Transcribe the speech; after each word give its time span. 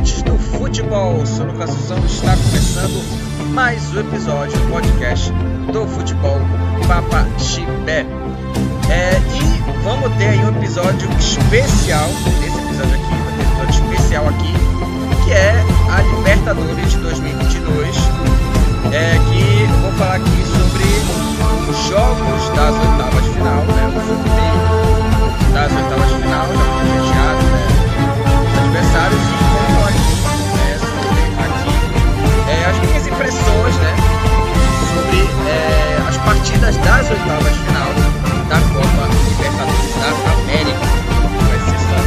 Amantes 0.00 0.22
do 0.22 0.38
futebol! 0.38 1.26
Sou 1.26 1.44
Lucas 1.44 1.68
Suzão 1.68 1.98
está 2.06 2.34
começando 2.34 3.52
mais 3.52 3.92
um 3.92 4.00
episódio 4.00 4.58
do 4.58 4.72
podcast 4.72 5.30
do 5.70 5.86
futebol 5.88 6.38
Papa 6.88 7.26
Chibé. 7.38 8.06
É, 8.88 9.20
e 9.36 9.82
vamos 9.84 10.16
ter 10.16 10.28
aí 10.28 10.38
um 10.38 10.56
episódio 10.56 11.06
especial, 11.18 12.08
esse 12.42 12.58
episódio 12.58 12.94
aqui, 12.94 13.12
um 13.12 13.42
episódio 13.42 13.92
especial 13.92 14.26
aqui, 14.28 14.54
que 15.26 15.32
é 15.32 15.62
a 15.90 16.00
Libertadores 16.00 16.92
de 16.92 16.98
2022, 16.98 17.96
é, 18.94 19.18
que 19.28 19.66
vou 19.82 19.92
falar 19.98 20.14
aqui 20.14 20.44
sobre 20.46 21.70
os 21.70 21.76
jogos 21.88 22.48
das 22.56 22.74
oitavas 22.74 23.22
de 23.22 23.30
final, 23.32 23.64
né, 23.66 23.92
o 23.94 24.00
sorteio 24.08 25.52
das 25.52 25.70
oitavas 25.70 26.08
de 26.08 26.22
final, 26.22 26.46
já 27.04 27.36
foi 27.36 27.50
né, 27.50 28.64
adversários 28.64 29.39
é, 32.50 32.64
as 32.66 32.76
minhas 32.80 33.06
impressões 33.06 33.76
né, 33.76 33.94
sobre 34.92 35.18
é, 35.48 36.02
as 36.08 36.16
partidas 36.18 36.76
das 36.78 37.08
oitavas 37.10 37.52
de 37.52 37.60
final 37.60 37.88
da 38.48 38.58
Copa 38.74 39.06
Libertadores 39.28 39.94
da 39.94 40.08
América. 40.32 40.84
Vai 41.46 41.58
ser 41.60 41.78
só 41.86 41.98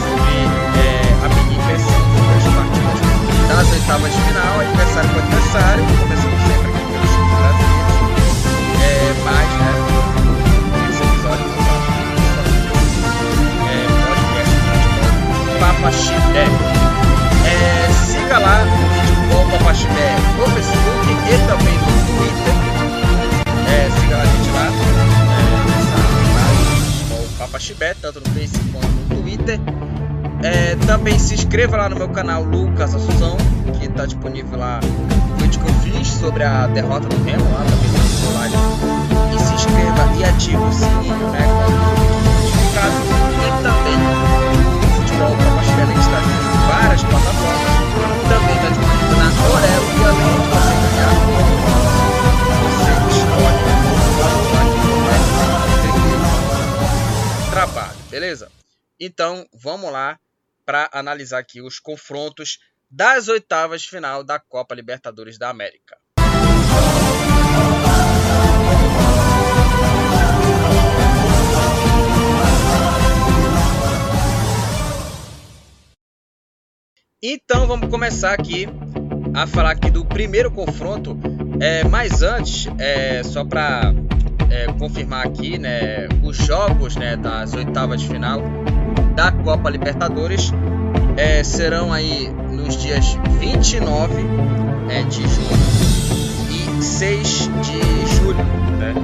sobre 0.00 0.34
é, 0.80 0.88
a 1.24 1.28
minha 1.28 1.56
impressão 1.58 2.00
sobre 2.16 2.34
as 2.36 2.44
partidas 2.54 2.98
das 3.48 3.68
oitavas 3.72 4.10
de 4.12 4.20
final, 4.22 4.52
adversário 4.60 5.10
por 5.10 5.20
adversário, 5.22 5.84
começando 6.00 6.38
sempre 6.48 6.68
aqui 6.70 6.82
pelos 6.90 7.10
times 7.10 7.34
brasileiros, 7.36 8.00
é, 8.80 9.12
mas 9.24 9.48
né, 9.60 9.72
esse 10.88 11.02
episódio 11.02 11.44
eu 11.44 11.50
vou 11.50 11.64
Papaxibé. 15.60 16.73
É, 17.46 17.92
siga 17.92 18.38
lá 18.38 18.62
o 18.64 18.66
Futebol 19.06 19.58
Papaxibé 19.58 20.16
no 20.38 20.46
Facebook 20.50 21.06
e 21.10 21.38
também 21.46 21.74
no 21.78 21.84
Twitter. 22.06 22.54
É, 23.68 23.90
siga 24.00 24.16
a 24.16 24.24
gente 24.24 24.50
lá 24.50 24.66
é, 24.66 24.70
página 26.34 26.76
Futebol 26.86 27.26
Papaxibé, 27.38 27.94
tanto 27.94 28.20
no 28.20 28.34
Facebook 28.34 28.68
quanto 28.72 28.86
no 28.86 29.22
Twitter. 29.22 29.60
É, 30.42 30.76
também 30.86 31.18
se 31.18 31.34
inscreva 31.34 31.76
lá 31.76 31.88
no 31.88 31.96
meu 31.96 32.08
canal 32.10 32.42
Lucas 32.42 32.94
Assunção, 32.94 33.36
que 33.78 33.86
está 33.86 34.04
disponível 34.04 34.58
lá 34.58 34.78
no 34.82 35.36
vídeo 35.36 35.58
que 35.60 35.70
eu 35.70 35.74
fiz 35.76 36.06
sobre 36.06 36.44
a 36.44 36.66
derrota 36.66 37.08
do 37.08 37.24
Remo, 37.24 37.44
lá 37.50 37.64
também 37.64 37.90
no 37.90 38.34
live. 38.38 38.56
E 39.34 39.38
se 39.38 39.54
inscreva 39.54 40.06
e 40.18 40.24
ative 40.24 40.56
o 40.56 40.72
sininho, 40.72 41.30
né? 41.30 41.46
Quando 41.64 41.74
o 41.74 42.20
notificado. 42.42 42.94
E 43.40 43.62
também 43.62 43.98
futebol 44.96 45.34
para 45.36 45.50
Pastelha 45.56 45.94
está 45.98 46.20
em 46.20 46.68
várias 46.68 47.02
plataformas. 47.02 47.23
Então 58.98 59.46
vamos 59.52 59.90
lá 59.92 60.18
para 60.64 60.88
analisar 60.92 61.38
aqui 61.38 61.60
os 61.60 61.78
confrontos 61.78 62.58
das 62.90 63.28
oitavas 63.28 63.84
final 63.84 64.22
da 64.22 64.38
Copa 64.38 64.74
Libertadores 64.74 65.36
da 65.38 65.50
América. 65.50 65.98
Então 77.26 77.66
vamos 77.66 77.88
começar 77.88 78.34
aqui 78.34 78.68
a 79.34 79.46
falar 79.46 79.70
aqui 79.70 79.90
do 79.90 80.04
primeiro 80.04 80.50
confronto. 80.50 81.18
É, 81.58 81.82
mas 81.84 82.22
antes, 82.22 82.66
é, 82.78 83.22
só 83.22 83.44
para 83.44 83.94
é, 84.50 84.66
confirmar 84.78 85.26
aqui, 85.26 85.58
né, 85.58 86.06
os 86.22 86.36
jogos 86.36 86.96
né, 86.96 87.16
das 87.16 87.54
oitavas 87.54 88.02
de 88.02 88.08
final 88.08 88.40
da 89.14 89.30
Copa 89.30 89.70
Libertadores 89.70 90.52
é, 91.16 91.42
serão 91.44 91.92
aí 91.92 92.32
nos 92.50 92.76
dias 92.76 93.16
29 93.38 94.14
é, 94.88 95.02
de 95.02 95.22
junho 95.22 96.78
e 96.78 96.82
6 96.82 97.50
de 97.62 98.16
julho. 98.16 98.44
Né? 98.78 98.94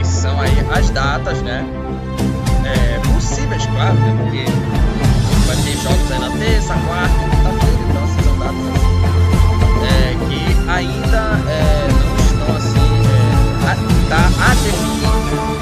Essas 0.00 0.22
são 0.22 0.40
aí 0.40 0.52
as 0.72 0.90
datas, 0.90 1.42
né? 1.42 1.64
É, 2.64 2.98
possíveis, 3.12 3.66
claro, 3.66 3.94
né? 3.94 4.16
Porque 4.22 4.44
vai 5.46 5.56
ter 5.56 5.76
jogos 5.78 6.12
aí 6.12 6.18
na 6.18 6.30
terça, 6.30 6.74
quarta 6.74 7.14
e 7.14 7.30
quinta-feira, 7.30 7.82
então 7.88 8.04
assim, 8.04 8.22
são 8.22 8.38
datas 8.38 8.60
assim, 8.68 9.00
é, 9.86 10.16
que 10.28 10.70
ainda 10.70 11.22
é, 11.50 11.88
não 11.92 12.16
estão 12.16 12.56
assim, 12.56 12.90
é, 13.06 13.70
a, 13.70 13.74
tá 14.08 14.22
a 14.44 14.54
definir, 14.54 15.59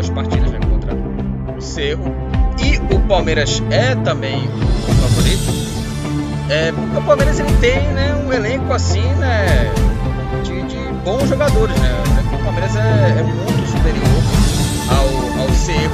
duas 0.00 0.10
partidas, 0.10 0.50
né, 0.50 0.58
contra 0.70 0.94
o 1.56 1.60
Cerro. 1.60 2.14
E 2.58 2.78
o 2.94 3.00
Palmeiras 3.00 3.62
é 3.70 3.94
também 3.96 4.48
o 4.48 4.92
favorito. 4.92 5.52
É, 6.48 6.72
porque 6.72 6.96
o 6.96 7.02
Palmeiras 7.02 7.38
ele 7.38 7.52
tem, 7.60 7.80
né, 7.88 8.14
um 8.26 8.32
elenco 8.32 8.72
assim, 8.72 9.02
né, 9.16 9.70
de, 10.42 10.62
de 10.62 10.78
bons 11.04 11.28
jogadores, 11.28 11.76
né? 11.78 12.02
O 12.32 12.44
Palmeiras 12.44 12.76
é, 12.76 12.80
é 12.80 13.22
muito 13.22 13.70
superior 13.70 14.06
ao, 14.88 15.42
ao 15.42 15.48
Cerro. 15.50 15.92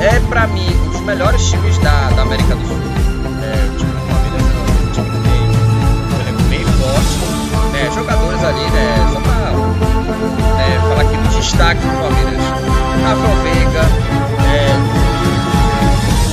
É 0.00 0.20
para 0.28 0.46
mim 0.46 0.68
um 0.86 0.90
dos 0.90 1.00
melhores 1.00 1.50
times 1.50 1.78
da, 1.78 2.10
da 2.10 2.22
América 2.22 2.54
do 2.54 2.66
Sul. 2.66 2.76
É, 2.76 3.66
o 3.66 3.76
time 3.76 3.92
do 3.92 4.06
Palmeiras 4.08 4.42
é 4.42 4.88
um 4.88 4.92
time 4.92 5.10
que 5.10 5.18
tem 5.28 5.40
um 6.12 6.20
elenco 6.20 6.42
bem 6.50 6.64
forte, 6.64 7.72
né? 7.72 7.90
Jogadores 7.94 8.44
ali, 8.44 8.70
né? 8.70 9.10
Só 9.12 9.20
pra 9.20 9.87
é, 10.58 10.78
falar 10.80 11.02
aqui 11.02 11.16
dos 11.16 11.34
destaques 11.36 11.82
do 11.82 11.90
Palmeiras. 12.00 12.42
Rafael 13.02 13.36
Veiga, 13.42 13.84
é, 14.44 14.74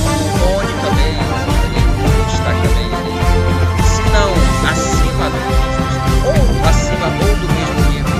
o 0.04 0.28
Rony 0.44 0.74
também, 0.82 1.14
um 2.02 2.24
destaque 2.26 2.62
também. 2.68 2.90
Se 3.84 4.02
não, 4.10 4.30
acima 4.70 5.26
do 5.30 5.38
mesmo, 5.46 5.80
ou 6.26 6.68
acima 6.68 7.06
ou 7.06 7.32
do 7.36 7.46
mesmo 7.54 7.80
nível 7.90 8.18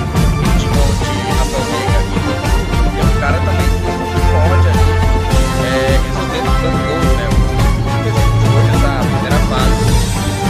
de 0.57 0.65
Rony, 0.67 1.05
Rafael 1.37 1.65
Veiga 1.71 1.99
e 2.07 2.95
o 2.95 2.99
é 2.99 3.03
um 3.03 3.13
cara 3.19 3.37
também 3.39 3.67
que 3.67 3.81
pode 4.31 4.67
ali 4.69 4.89
é, 5.63 5.99
resolver 6.07 6.41
no 6.41 6.51
campo 6.61 6.79
gol, 6.87 7.01
né? 7.17 7.25
Os 8.07 8.15
gols 8.47 8.81
da 8.81 8.93
primeira 9.03 9.39
fase 9.49 9.87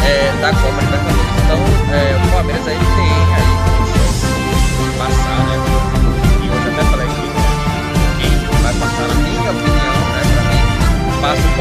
é, 0.06 0.32
da 0.40 0.50
Copa 0.54 0.80
Libertadores. 0.82 1.38
Então, 1.44 1.60
é, 1.94 1.98
o 2.24 2.32
Palmeiras 2.32 2.68
aí 2.68 2.78
tem 2.96 3.07
do 11.36 11.58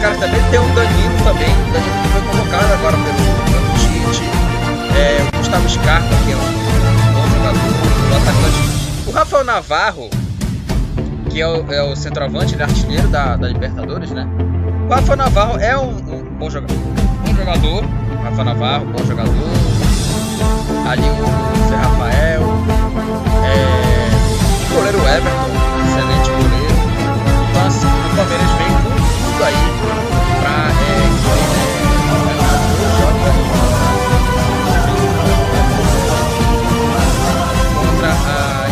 caras 0.00 0.18
também. 0.18 0.40
Tem 0.50 0.60
o 0.60 0.74
Danilo 0.74 1.16
também. 1.24 1.48
O 1.48 1.72
Danilo 1.72 2.02
que 2.02 2.08
foi 2.08 2.20
convocado 2.22 2.72
agora 2.72 2.96
pelo, 2.96 3.16
pelo 3.44 3.66
Tite. 3.78 4.22
É, 4.96 5.28
o 5.34 5.38
Gustavo 5.38 5.68
Scarpa, 5.68 6.08
que 6.24 6.32
é 6.32 6.36
um 6.36 7.12
bom 7.12 7.28
jogador, 7.28 7.60
o 8.10 8.16
atacante. 8.16 9.06
O 9.06 9.10
Rafael 9.10 9.44
Navarro, 9.44 10.10
que 11.30 11.40
é 11.40 11.46
o, 11.46 11.72
é 11.72 11.82
o 11.82 11.96
centroavante, 11.96 12.54
ele 12.54 12.62
é 12.62 12.66
artilheiro 12.66 13.08
da, 13.08 13.36
da 13.36 13.48
Libertadores, 13.48 14.10
né? 14.10 14.26
O 14.88 14.94
Rafael 14.94 15.16
Navarro 15.16 15.58
é 15.58 15.76
um, 15.76 15.90
um 15.90 16.38
bom 16.38 16.48
jogador. 16.48 16.76
Bom 16.76 17.34
jogador. 17.34 17.84
Rafael 18.22 18.44
Navarro, 18.44 18.86
bom 18.86 19.04
jogador. 19.04 19.32
Ali 20.88 21.02
o 21.02 21.68
Zé 21.68 21.76
Rafael. 21.76 22.42
É, 23.44 24.70
o 24.70 24.74
goleiro 24.74 24.98
Everton, 24.98 25.65
tudo 29.36 29.44
aí 29.44 29.54
pra 30.40 30.70
é, 30.80 31.06
contra 37.84 38.12
a 38.12 38.66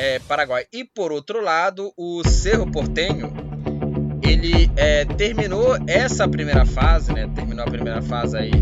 é, 0.00 0.18
Paraguai. 0.20 0.64
E 0.72 0.84
por 0.84 1.12
outro 1.12 1.42
lado, 1.42 1.92
o 1.96 2.26
Cerro 2.26 2.70
Portenho 2.70 3.30
ele 4.22 4.70
é, 4.76 5.04
terminou 5.04 5.76
essa 5.86 6.26
primeira 6.26 6.64
fase, 6.64 7.12
né? 7.12 7.28
Terminou 7.34 7.64
a 7.64 7.70
primeira 7.70 8.00
fase 8.00 8.38
aí 8.38 8.52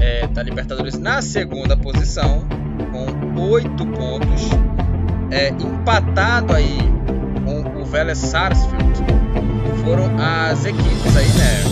é, 0.00 0.26
da 0.26 0.42
Libertadores 0.42 0.98
na 0.98 1.22
segunda 1.22 1.76
posição 1.76 2.46
com 2.92 3.40
oito 3.40 3.86
pontos, 3.86 4.50
é, 5.30 5.48
empatado 5.48 6.54
aí 6.54 6.78
com 7.44 7.80
o 7.80 7.84
Vélez 7.84 8.18
Sarsfield. 8.18 9.25
Foram 9.86 10.10
as 10.18 10.64
equipes 10.64 11.16
aí, 11.16 11.28
né? 11.28 11.62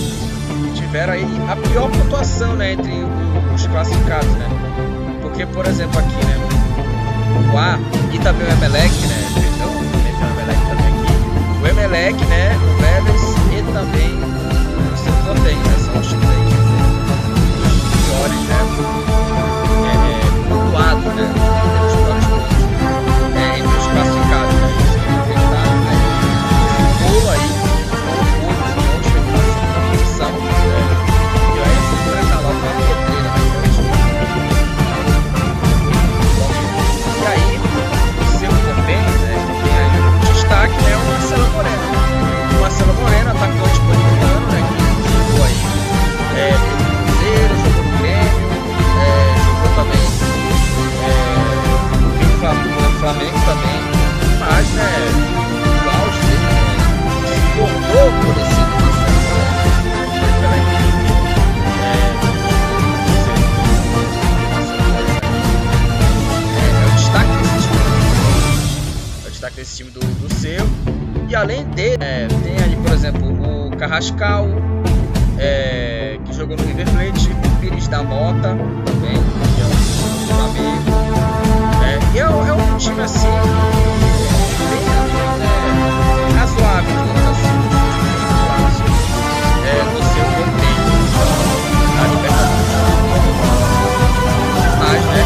Tiveram 0.76 1.14
aí 1.14 1.26
a 1.48 1.56
pior 1.56 1.90
pontuação, 1.90 2.54
né? 2.54 2.74
Entre 2.74 2.92
os 3.52 3.66
classificados, 3.66 4.30
né? 4.34 4.48
Porque, 5.20 5.44
por 5.46 5.66
exemplo, 5.66 5.98
aqui, 5.98 6.24
né? 6.24 6.38
O 7.52 7.58
A 7.58 7.76
e 8.14 8.18
também 8.20 8.46
o 8.46 8.52
Emelec, 8.52 8.94
né? 9.08 9.18
Perdão, 9.34 9.68
o 9.68 9.82
Emelec 10.30 10.60
também 10.68 10.86
aqui. 10.94 11.12
O 11.60 11.66
Emelec, 11.66 12.24
né? 12.26 12.56
O 12.56 12.80
Vélez 12.80 13.22
e 13.50 13.62
também 13.72 14.14
o 14.14 14.96
Seu 14.96 15.12
Portem, 15.24 15.56
né? 15.56 15.76
São 15.84 16.00
os 16.00 16.06
times 16.06 16.28
aí 16.28 16.44
que 16.46 16.54
piores, 18.06 18.42
né? 18.46 18.60
É, 19.90 19.94
é, 20.12 20.48
pontuados, 20.48 21.14
né? 21.16 21.26
Equipe 60.56 61.12
é, 61.80 62.14
é, 66.58 66.82
é 66.82 66.86
o 66.86 66.90
destaque 69.30 69.56
desse 69.56 69.76
time. 69.76 69.90
Do, 69.90 70.00
do 70.00 70.34
seu. 70.34 70.66
E 71.28 71.36
além 71.36 71.64
dele, 71.66 71.96
é, 72.00 72.26
tem 72.42 72.56
ali, 72.62 72.76
por 72.76 72.92
exemplo, 72.92 73.68
o 73.68 73.76
Carrascal, 73.76 74.46
é, 75.38 76.18
que 76.24 76.32
jogou 76.32 76.56
no 76.56 76.64
River 76.64 76.88
Plate, 76.90 77.30
o 77.30 77.60
Pires 77.60 77.88
da 77.88 78.02
Mota 78.02 78.56
também, 78.84 79.14
que 79.14 79.60
é 79.60 79.64
um 79.64 79.74
Flamengo. 80.26 80.90
É, 81.84 82.16
e 82.16 82.18
é, 82.18 82.22
é 82.22 82.52
um 82.52 82.76
time 82.76 83.02
assim, 83.02 83.28
é, 85.14 85.38
né, 85.38 85.46
assim, 85.54 86.34
razoável, 86.36 86.94
é, 89.64 89.84
Libertadores. 92.10 92.64
Mas, 94.78 95.00
né, 95.06 95.24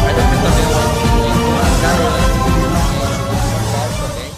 Paulo 3.71 3.93
também. 4.07 4.31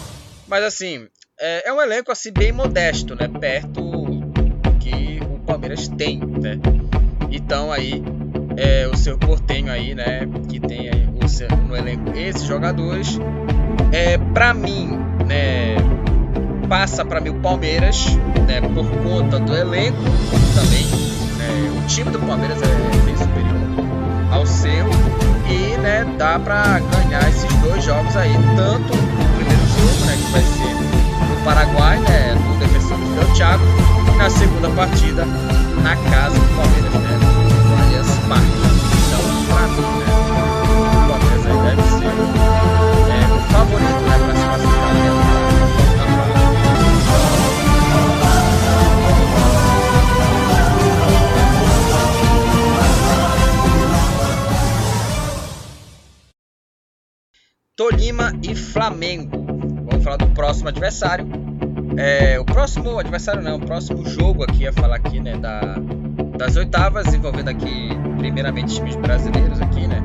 Mas 0.48 0.64
assim, 0.64 1.06
é, 1.38 1.68
é 1.68 1.72
um 1.72 1.80
elenco 1.80 2.12
assim 2.12 2.32
bem 2.32 2.52
modesto, 2.52 3.14
né? 3.14 3.28
Perto 3.28 3.80
que 4.80 5.20
o 5.22 5.38
Palmeiras 5.40 5.88
tem, 5.88 6.18
né? 6.18 6.58
Então 7.30 7.72
aí 7.72 8.02
é, 8.56 8.86
o 8.88 8.96
seu 8.96 9.16
Portenho 9.18 9.72
aí, 9.72 9.94
né? 9.94 10.20
Que 10.48 10.60
tem 10.60 10.88
aí 10.90 11.08
o 11.22 11.28
seu- 11.28 11.48
no 11.48 11.76
elenco 11.76 12.10
esses 12.16 12.42
jogadores. 12.44 13.18
É, 13.92 14.18
para 14.18 14.52
mim, 14.54 14.98
né? 15.26 15.76
Passa 16.68 17.04
para 17.04 17.20
mim 17.20 17.30
o 17.30 17.34
Palmeiras, 17.34 18.06
né? 18.46 18.60
Por 18.60 18.86
conta 19.02 19.38
do 19.38 19.54
elenco 19.54 20.02
também. 20.54 20.86
né, 21.38 21.72
o 21.76 21.86
time 21.86 22.10
do 22.10 22.18
Palmeiras 22.20 22.58
é 22.62 22.66
bem 23.04 23.16
superior 23.16 23.52
ao 24.32 24.46
seu 24.46 24.88
e 25.48 25.76
né, 25.78 26.06
dá 26.16 26.38
pra 26.38 26.80
ganhar 26.80 27.28
esses 27.28 27.52
dois 27.56 27.84
jogos 27.84 28.16
aí, 28.16 28.32
tanto 28.56 28.94
o 28.94 29.36
primeiro 29.36 29.66
jogo, 29.66 30.06
né, 30.06 30.16
que 30.16 30.32
vai 30.32 30.42
ser 30.42 30.74
no 31.28 31.36
Paraguai, 31.44 31.98
né, 31.98 32.34
no 32.34 32.58
Defensor 32.58 32.96
do 32.96 33.14
Del 33.14 33.34
Thiago, 33.34 33.64
e 34.08 34.16
na 34.16 34.30
segunda 34.30 34.70
partida 34.70 35.26
na 35.82 35.96
casa 36.10 36.38
do 36.38 36.48
Palmeiras, 36.56 36.94
né, 36.94 37.18
no 37.68 37.82
Allianz 37.82 38.08
Parque. 38.28 38.46
Então, 39.08 39.20
pra 39.48 39.62
mim, 39.68 39.82
né, 39.98 40.06
o 40.80 41.06
Palmeiras 41.08 41.44
aí 41.46 41.58
deve 41.68 41.82
ser 41.90 42.06
é, 43.10 43.20
o 43.34 43.38
favorito, 43.52 44.01
Tolima 57.82 58.32
e 58.44 58.54
Flamengo. 58.54 59.44
Vamos 59.90 60.04
falar 60.04 60.16
do 60.16 60.28
próximo 60.28 60.68
adversário. 60.68 61.26
É, 61.96 62.38
o 62.38 62.44
próximo 62.44 62.96
adversário 62.96 63.42
não, 63.42 63.56
o 63.56 63.60
próximo 63.60 64.08
jogo 64.08 64.44
aqui 64.44 64.68
a 64.68 64.72
falar 64.72 64.94
aqui, 64.94 65.18
né, 65.18 65.36
da, 65.36 65.78
das 66.38 66.54
oitavas, 66.54 67.12
envolvendo 67.12 67.48
aqui 67.48 67.88
primeiramente 68.18 68.76
times 68.76 68.94
brasileiros 68.94 69.60
aqui, 69.60 69.88
né? 69.88 70.00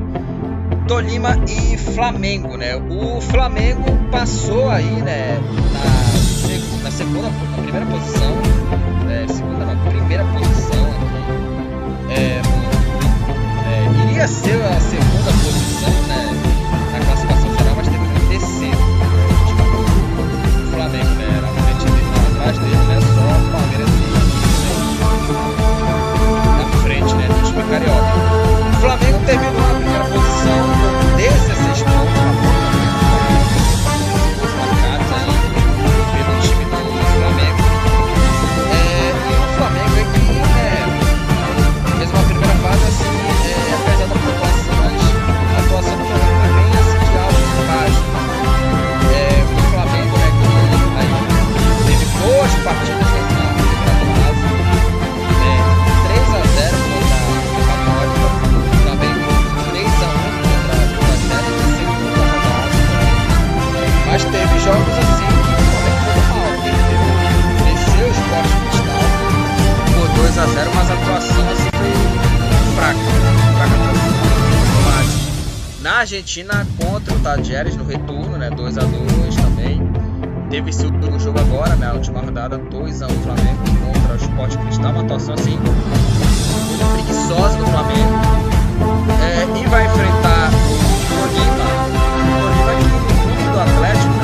Tolima 0.88 1.36
e 1.46 1.78
Flamengo, 1.78 2.56
né? 2.56 2.74
O 2.74 3.20
Flamengo 3.20 3.84
passou 4.10 4.68
aí, 4.70 5.00
né, 5.02 5.38
na, 5.72 6.82
na 6.82 6.90
segunda, 6.90 7.30
na 7.30 7.62
primeira 7.62 7.86
posição, 7.86 8.32
é, 9.08 9.28
segunda 9.28 9.66
primeira 9.88 10.24
posição 10.24 10.84
aqui. 10.90 12.12
É, 12.12 12.40
é, 13.70 14.08
iria 14.10 14.26
ser 14.26 14.60
a 14.64 14.80
segunda 14.80 15.30
posição, 15.30 15.90
né, 16.08 16.26
na 16.92 17.06
classificação 17.06 17.37
né, 22.56 22.98
só 23.14 23.28
Palmeiras 23.52 23.90
e 23.90 24.08
na 26.56 26.64
frente, 26.82 27.14
né, 27.14 27.28
do 27.28 27.42
time 27.46 27.62
carioca. 27.64 28.14
O 28.68 28.80
Flamengo 28.80 29.18
terminou 29.26 29.60
na 29.60 29.74
primeira 29.74 30.04
posição 30.04 30.58
com 31.02 31.16
16 31.16 31.82
pontos, 31.82 32.27
Argentina 76.08 76.66
contra 76.82 77.14
o 77.14 77.20
Tadjeres 77.20 77.76
no 77.76 77.84
retorno, 77.84 78.38
né? 78.38 78.48
2 78.48 78.78
a 78.78 78.80
2 78.80 79.36
também. 79.36 79.78
Teve 80.48 80.70
esse 80.70 80.86
último 80.86 81.20
jogo 81.20 81.38
agora, 81.38 81.76
né? 81.76 81.86
A 81.86 81.92
última 81.92 82.20
rodada, 82.20 82.56
2 82.56 83.02
a 83.02 83.08
1 83.08 83.10
Flamengo 83.10 83.58
contra 83.84 84.14
o 84.14 84.16
Sport 84.16 84.56
Cristal, 84.56 84.92
uma 84.92 85.02
atuação 85.02 85.34
assim 85.34 85.58
muito 85.58 86.92
preguiçosa 86.94 87.58
do 87.58 87.66
Flamengo. 87.66 88.14
É, 89.20 89.60
e 89.60 89.66
vai 89.66 89.84
enfrentar 89.84 90.48
o 90.48 90.78
Tolima. 91.12 91.68
O 92.64 92.80
que 92.80 92.88
no 92.88 93.24
grupo 93.26 93.52
do 93.52 93.60
Atlético, 93.60 94.17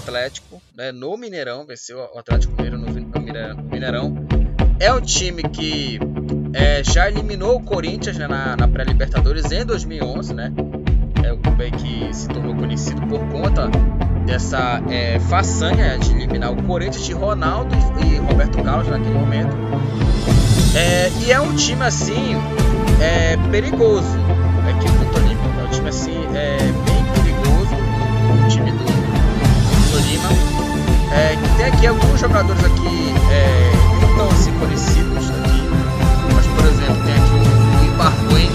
Atlético, 0.00 0.60
né, 0.74 0.90
no 0.90 1.16
Mineirão, 1.16 1.66
venceu 1.66 1.98
o 2.14 2.18
Atlético 2.18 2.54
Mineiro 2.54 2.78
no, 2.78 2.86
no 2.86 3.62
Mineirão. 3.70 4.16
É 4.78 4.92
um 4.92 5.00
time 5.00 5.42
que 5.42 5.98
é, 6.54 6.82
já 6.82 7.08
eliminou 7.08 7.56
o 7.56 7.62
Corinthians 7.62 8.16
né, 8.16 8.26
na, 8.26 8.56
na 8.56 8.66
pré-Libertadores 8.66 9.52
em 9.52 9.64
2011, 9.64 10.34
né? 10.34 10.52
É 11.22 11.32
o 11.32 11.38
clube 11.38 11.70
que 11.72 12.14
se 12.14 12.26
tornou 12.28 12.54
conhecido 12.56 13.06
por 13.06 13.20
conta 13.28 13.68
dessa 14.24 14.82
é, 14.88 15.20
façanha 15.20 15.98
de 15.98 16.12
eliminar 16.12 16.52
o 16.52 16.62
Corinthians 16.62 17.04
de 17.04 17.12
Ronaldo 17.12 17.74
e, 18.02 18.14
e 18.14 18.16
Roberto 18.18 18.62
Carlos 18.62 18.88
naquele 18.88 19.14
momento. 19.14 19.54
É, 20.74 21.10
e 21.24 21.30
é 21.30 21.40
um 21.40 21.54
time 21.56 21.82
assim 21.82 22.36
é, 23.02 23.36
perigoso, 23.50 24.16
a 24.66 24.70
equipe 24.70 24.96
do 24.98 25.12
Tolima. 25.12 25.42
É 25.60 25.64
um 25.64 25.70
time 25.70 25.88
assim 25.88 26.16
é, 26.34 26.56
bem 26.58 27.04
perigoso, 27.22 27.74
o 28.44 28.48
time 28.48 28.70
do, 28.72 28.99
É, 30.12 31.38
tem 31.56 31.66
aqui 31.66 31.86
alguns 31.86 32.18
jogadores 32.18 32.64
aqui 32.64 33.14
é, 33.30 33.70
não 34.02 34.16
tão 34.16 34.28
assim 34.28 34.50
conhecidos 34.58 35.30
aqui, 35.30 35.68
mas 36.34 36.46
por 36.46 36.64
exemplo 36.66 37.04
tem 37.04 37.14
aqui 37.14 37.38
o 37.38 37.84
Ibargüen 37.86 38.50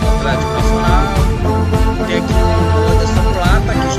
do 0.00 0.08
Atlético 0.08 0.52
Nacional, 0.52 1.14
tem 2.08 2.16
aqui 2.18 2.32
o 2.32 2.92
Anderson 2.92 3.32
Plata 3.34 3.72
que 3.72 3.94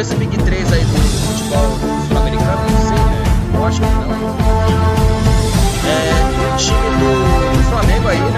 talvez 0.00 0.12
o 0.12 0.16
Big 0.16 0.34
3 0.44 0.72
aí 0.72 0.84
do 0.84 0.96
futebol 0.96 1.78
sul-americano, 2.08 2.70
não 2.70 2.80
sei, 2.80 2.96
né? 2.96 3.22
Eu 3.54 3.66
acho 3.66 3.80
que 3.80 3.86
não. 3.86 4.00
É, 5.84 5.98
o 6.40 6.56
time 6.56 6.90
do, 6.98 7.12
do 7.56 7.62
Flamengo 7.68 8.08
aí, 8.08 8.18
né? 8.18 8.28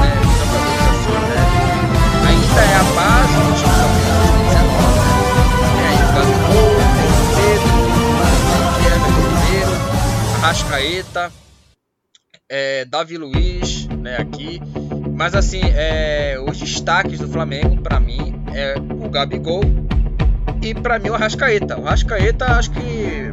Né? 0.00 0.12
Né? 1.28 1.40
Ainda 2.28 2.60
é 2.60 2.76
a 2.76 2.84
base 2.94 3.36
do 3.40 3.52
time 3.56 3.72
do 3.72 3.88
Flamengo 3.88 4.20
2019? 4.52 5.00
Tem 5.76 5.86
aí 5.86 5.96
o 5.96 6.12
Gabigol, 6.12 6.76
tem 6.94 7.08
o 7.08 7.16
Pedro, 7.36 7.72
tem 8.76 8.84
o 8.84 8.92
Everton 8.92 9.24
Ribeiro, 9.40 9.72
Arrascaeta, 10.42 11.22
é, 12.50 12.84
Davi 12.84 13.16
Luiz, 13.16 13.86
né, 13.86 14.18
aqui. 14.18 14.60
Mas 15.14 15.34
assim, 15.34 15.62
é, 15.62 16.36
os 16.46 16.58
destaques 16.58 17.18
do 17.18 17.28
Flamengo 17.28 17.80
para 17.80 17.98
mim 17.98 18.34
é 18.54 18.74
o 18.78 19.08
Gabigol 19.08 19.61
para 20.80 20.98
mim 20.98 21.10
o 21.10 21.14
Arrascaeta. 21.14 21.78
O 21.78 21.86
Arrascaeta 21.86 22.46
acho 22.52 22.70
que 22.70 23.30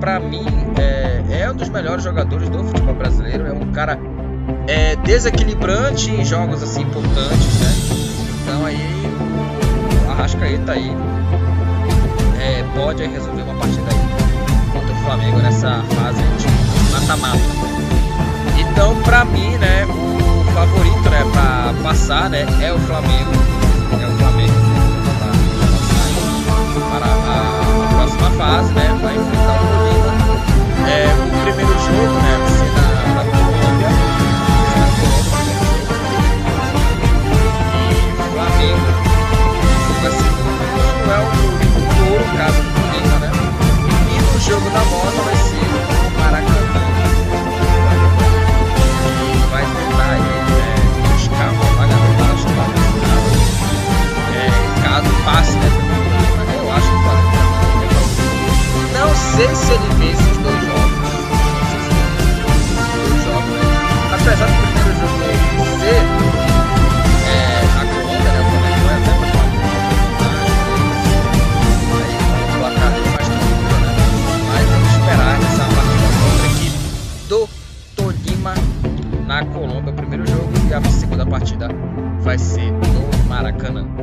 para 0.00 0.18
mim 0.18 0.44
é, 0.78 1.42
é, 1.42 1.50
um 1.50 1.54
dos 1.54 1.68
melhores 1.68 2.02
jogadores 2.04 2.48
do 2.48 2.64
futebol 2.64 2.94
brasileiro. 2.94 3.46
É 3.46 3.52
um 3.52 3.72
cara 3.72 3.98
é, 4.66 4.96
desequilibrante 4.96 6.10
em 6.10 6.24
jogos 6.24 6.62
assim 6.62 6.82
importantes, 6.82 7.60
né? 7.60 7.74
Então 8.42 8.66
aí 8.66 8.76
o 10.06 10.10
Arrascaeta 10.10 10.72
aí 10.72 10.90
é, 12.40 12.64
pode 12.74 13.04
resolver 13.06 13.42
uma 13.42 13.54
partida 13.54 13.86
aí 13.90 14.72
contra 14.72 14.92
o 14.92 14.96
Flamengo 15.04 15.38
nessa 15.38 15.82
fase 15.82 16.22
de 16.38 16.92
mata-mata. 16.92 17.38
Então, 18.58 19.00
para 19.02 19.24
mim, 19.24 19.56
né, 19.58 19.84
o 19.84 20.44
favorito, 20.52 21.10
né, 21.10 21.22
para 21.32 21.74
passar, 21.82 22.30
né, 22.30 22.46
é 22.62 22.72
o 22.72 22.78
Flamengo. 22.80 23.30
É 24.02 24.06
o 24.06 24.18
Flamengo 24.18 24.71
para 26.80 27.04
a, 27.04 27.08
a, 27.08 27.94
próxima 27.94 28.30
fase, 28.30 28.72
né, 28.72 28.98
vai 29.02 29.14
enfrentar 29.14 29.60
o 29.60 29.66
Bolívar. 29.66 30.16
É, 30.88 31.06
o 31.12 31.28
primeiro 31.42 31.72
jogo, 31.72 32.14
né, 32.22 32.38
na, 33.14 33.24
Colômbia. 33.24 33.90
Na 34.78 34.86
Colômbia, 34.96 35.50
E 37.74 37.92
o 37.92 38.24
Flamengo 38.32 38.88
é 41.10 41.18
o 41.20 42.36
caso 42.38 42.62
do 42.62 42.80
né? 43.20 43.30
E 44.08 44.22
no 44.32 44.40
jogo 44.40 44.66
da 44.70 44.80
volta 44.80 45.20
vai 45.22 45.36
ser 45.36 45.71
sei 59.36 59.48
se 59.54 59.72
ele 59.72 59.88
vence 59.98 60.22
os 60.30 60.36
dois 60.38 60.60
jogos. 60.60 60.92
Dois 62.94 63.24
jogos, 63.24 63.48
né? 63.48 63.62
apesar 64.12 64.46
do 64.46 64.52
primeiro 64.62 64.92
jogo 65.00 65.22
ser 65.80 66.02
é, 67.28 67.40
a 67.80 67.84
Colômbia, 67.86 68.30
né, 68.30 68.40
o 68.40 68.44
Flamengo 68.50 68.80
vai 68.84 68.96
até 69.00 69.12
para 69.14 69.32
aí 71.98 72.14
o 72.42 72.58
placar 72.58 72.92
mais 72.92 73.28
tranquilo, 73.28 73.76
né, 73.80 73.90
mas 74.48 74.64
vamos 74.68 74.88
esperar 74.92 75.34
essa 75.42 75.64
partida 75.74 76.08
contra 76.20 76.44
a 76.44 76.50
equipe 76.52 76.78
do 77.28 77.40
Tolima 77.96 78.54
na 79.26 79.38
Colômbia. 79.46 79.92
O 79.92 79.96
primeiro 79.96 80.26
jogo 80.26 80.52
e 80.68 80.74
a 80.74 80.82
segunda 80.90 81.24
partida 81.24 81.68
vai 82.20 82.38
ser 82.38 82.70
no 82.70 83.28
Maracanã. 83.28 84.01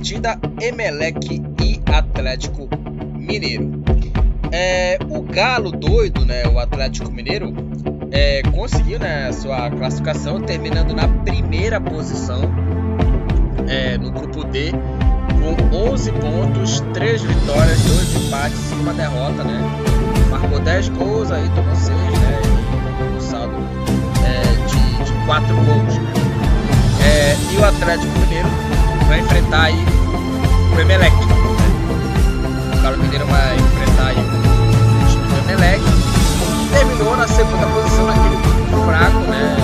Partida, 0.00 0.40
Emelec 0.58 1.42
e 1.60 1.80
Atlético 1.92 2.70
Mineiro. 3.14 3.82
É, 4.50 4.98
o 5.10 5.20
Galo 5.20 5.70
doido, 5.70 6.24
né, 6.24 6.46
o 6.48 6.58
Atlético 6.58 7.12
Mineiro, 7.12 7.52
é, 8.10 8.40
conseguiu 8.50 8.98
né, 8.98 9.30
sua 9.30 9.70
classificação 9.70 10.40
terminando 10.40 10.94
na 10.94 11.06
primeira 11.06 11.78
posição 11.78 12.40
é, 13.68 13.98
no 13.98 14.10
grupo 14.10 14.42
D 14.44 14.72
com 15.70 15.76
11 15.92 16.12
pontos, 16.12 16.80
3 16.94 17.22
vitórias, 17.22 17.82
2 17.82 18.24
empates 18.24 18.70
e 18.72 18.74
uma 18.76 18.94
derrota, 18.94 19.44
né? 19.44 19.60
Marcou 20.30 20.60
10 20.60 20.88
gols, 20.88 21.30
aí 21.30 21.46
tomou 21.50 21.76
6, 21.76 21.88
né? 21.94 22.40
E 23.00 23.16
um 23.16 23.20
saldo 23.20 23.54
é, 24.24 24.66
de, 24.66 25.04
de 25.04 25.26
4 25.26 25.54
gols, 25.56 25.98
né? 25.98 26.12
É, 27.04 27.54
e 27.54 27.58
o 27.58 27.64
Atlético 27.64 28.18
Mineiro 28.18 28.79
vai 29.10 29.18
enfrentar 29.18 29.62
aí 29.64 29.84
o 30.72 30.80
Emelec. 30.80 31.12
O 31.12 32.80
Carlos 32.80 33.00
Mineiro 33.02 33.26
vai 33.26 33.56
enfrentar 33.56 34.06
aí 34.06 34.16
o 34.16 35.06
time 35.08 35.26
do 35.26 35.36
Emelec. 35.50 35.82
Terminou 36.72 37.16
na 37.16 37.26
segunda 37.26 37.66
posição 37.66 38.06
naquele 38.06 38.36
grupo 38.36 38.86
fraco, 38.86 39.18
né? 39.28 39.56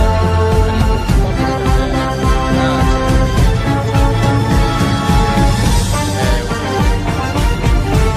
É, 6.19 6.43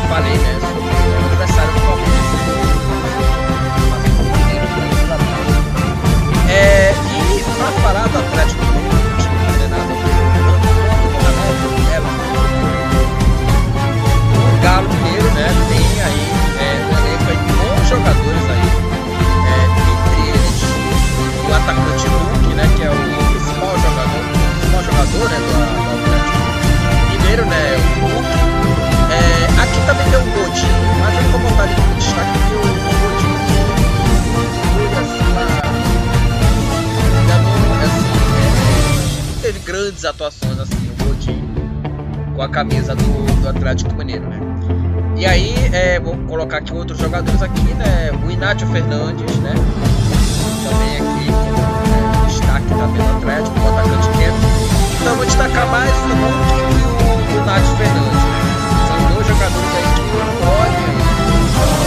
falei, 0.09 0.35
né? 0.35 0.57
Sobre 0.61 0.81
o 0.81 1.25
adversário 1.27 1.73
do 1.73 1.79
Palmeiras. 1.81 2.25
É, 6.49 6.91
e 7.13 7.61
na 7.61 7.71
parada 7.83 8.17
Atlético 8.17 8.58
governador, 25.11 25.57
né, 25.57 25.67
da, 26.05 26.17
da 27.01 27.09
Mineiro, 27.09 27.45
né, 27.45 27.75
o 28.01 28.05
Hulk. 28.07 28.31
É, 29.11 29.61
aqui 29.61 29.79
também 29.85 30.05
tem 30.09 30.19
um 30.19 30.29
Godinho, 30.31 30.83
mas 30.99 31.11
eu 31.15 31.21
não 31.23 31.31
vou 31.31 31.39
botar 31.41 31.65
ele 31.65 31.75
destaque, 31.97 32.31
porque 32.39 32.55
o 32.55 32.59
Godinho 32.59 33.37
foi, 34.33 34.87
assim, 34.99 35.25
ainda 37.17 37.37
não, 37.41 37.49
assim, 37.83 38.09
é, 39.37 39.41
teve 39.41 39.59
grandes 39.59 40.05
atuações, 40.05 40.59
assim, 40.59 40.89
o 40.89 40.93
Godinho, 41.03 41.49
com 42.35 42.41
a 42.41 42.49
camisa 42.49 42.95
do, 42.95 43.41
do 43.41 43.49
Atlético 43.49 43.93
Mineiro, 43.95 44.27
né. 44.27 44.39
E 45.17 45.25
aí, 45.25 45.53
é, 45.73 45.99
vou 45.99 46.15
colocar 46.27 46.59
aqui 46.59 46.71
outros 46.73 46.99
jogadores 46.99 47.41
aqui, 47.41 47.73
né, 47.73 48.11
o 48.25 48.31
Inácio 48.31 48.67
Fernandes, 48.67 49.35
né, 49.37 49.53
também 50.63 50.95
aqui, 50.97 51.31
né, 51.31 51.37
destaque 52.27 52.69
também 52.69 53.01
no 53.01 53.17
Atlético, 53.17 53.59
o 53.59 53.67
atacante 53.67 54.08
então 55.09 55.17
vou 55.17 55.25
destacar 55.25 55.67
mais 55.71 55.89
o 55.89 56.01
Hulk 56.01 56.53
e 56.53 57.33
o, 57.33 57.41
Inácio 57.41 57.75
Fernandes? 57.77 58.21
São 58.87 58.99
dois 59.11 59.25
jogadores 59.25 59.73
aí 59.75 59.89
que 59.95 60.05
podem 60.45 60.85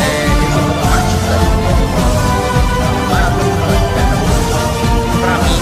é, 0.03 0.27
resolver 0.43 0.73
uma 0.73 0.83
partida 0.91 1.31
Pra 5.21 5.35
mim, 5.39 5.55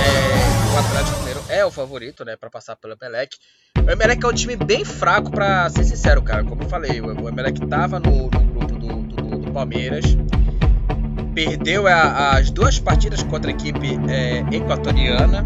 é, 0.00 0.72
o 0.72 0.78
Atlético 0.78 1.16
é 1.48 1.64
o 1.64 1.70
favorito, 1.72 2.24
né? 2.24 2.36
Pra 2.36 2.48
passar 2.48 2.76
pelo 2.76 2.94
Emelec. 2.94 3.36
O 3.84 3.90
Emelec 3.90 4.24
é 4.24 4.28
um 4.28 4.32
time 4.32 4.54
bem 4.54 4.84
fraco, 4.84 5.32
pra 5.32 5.68
ser 5.68 5.82
sincero, 5.82 6.22
cara. 6.22 6.44
Como 6.44 6.62
eu 6.62 6.68
falei, 6.68 7.00
o 7.00 7.28
Emelec 7.28 7.58
tava 7.66 7.98
no, 7.98 8.30
no 8.30 8.40
grupo 8.40 8.66
do, 8.66 9.02
do, 9.02 9.38
do, 9.40 9.50
Palmeiras. 9.50 10.04
Perdeu 11.34 11.88
a, 11.88 12.36
as 12.36 12.52
duas 12.52 12.78
partidas 12.78 13.24
contra 13.24 13.50
a 13.50 13.52
equipe 13.52 13.98
é, 14.08 14.44
equatoriana, 14.56 15.42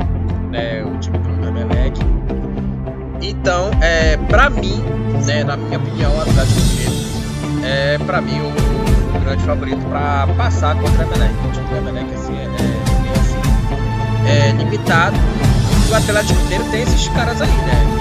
né, 0.50 0.84
o 0.84 0.98
time 0.98 1.18
do 1.18 1.48
Emelec. 1.48 1.98
Então, 3.22 3.70
é, 3.80 4.16
pra 4.28 4.50
mim, 4.50 4.82
né, 5.24 5.44
na 5.44 5.56
minha 5.56 5.78
opinião, 5.78 6.14
o 6.16 6.20
Atlético 6.20 6.60
Mineiro 6.60 7.00
é, 7.64 7.98
pra 7.98 8.20
mim, 8.20 8.40
o, 8.40 9.16
o 9.16 9.20
grande 9.20 9.42
favorito 9.44 9.84
para 9.88 10.26
passar 10.36 10.74
contra 10.76 11.06
o 11.06 11.08
Emelec. 11.08 11.34
O 11.46 11.52
time 11.52 11.68
do 11.68 11.76
Emelec 11.76 12.14
assim, 12.14 12.36
é, 12.36 12.44
é, 12.44 13.20
assim, 13.20 14.28
é 14.28 14.52
limitado. 14.52 15.16
E 15.88 15.92
o 15.92 15.96
Atlético 15.96 16.40
Mineiro 16.42 16.64
tem 16.70 16.82
esses 16.82 17.08
caras 17.08 17.40
aí, 17.40 17.48
né? 17.48 18.00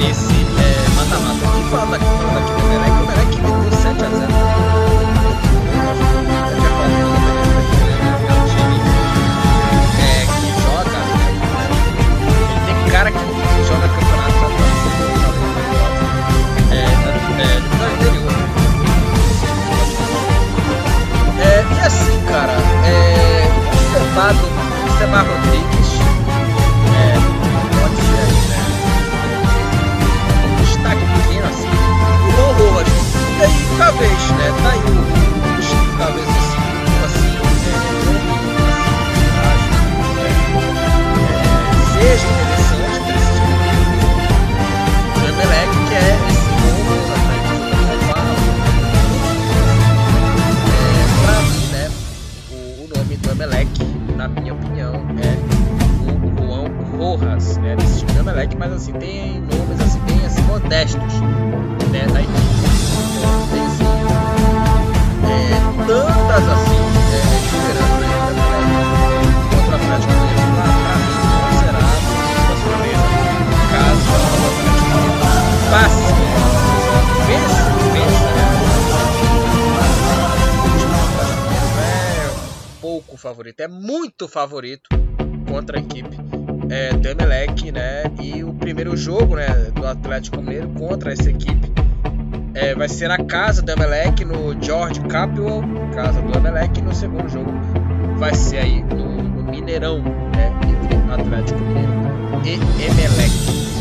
nesse 0.00 0.32
é, 0.32 0.88
mata-mata. 0.96 1.44
É, 1.44 1.60
e 1.60 1.70
falando 1.70 1.94
aqui, 1.94 2.04
o 24.16 24.98
Semar 24.98 25.24
Rodrigues 25.24 25.39
favorito 84.30 84.88
contra 85.48 85.78
a 85.78 85.80
equipe 85.80 86.16
é, 86.70 86.92
do 86.92 87.08
Emelec, 87.08 87.72
né, 87.72 88.04
e 88.22 88.42
o 88.44 88.54
primeiro 88.54 88.96
jogo, 88.96 89.36
né, 89.36 89.48
do 89.74 89.86
Atlético 89.86 90.40
Mineiro 90.40 90.68
contra 90.70 91.12
essa 91.12 91.28
equipe 91.28 91.70
é, 92.54 92.74
vai 92.74 92.88
ser 92.88 93.08
na 93.08 93.18
casa 93.24 93.62
do 93.62 93.70
Emelec, 93.70 94.24
no 94.24 94.60
George 94.62 95.00
Capwell, 95.02 95.62
casa 95.94 96.20
do 96.20 96.36
Emelec, 96.36 96.78
e 96.78 96.82
no 96.82 96.94
segundo 96.94 97.28
jogo 97.28 97.50
vai 98.18 98.34
ser 98.34 98.58
aí 98.58 98.82
no, 98.82 99.22
no 99.22 99.42
Mineirão, 99.42 100.02
né, 100.02 100.52
entre 100.62 101.12
Atlético 101.12 101.60
Mineiro 101.60 101.92
e 102.44 102.84
Emelec. 102.84 103.79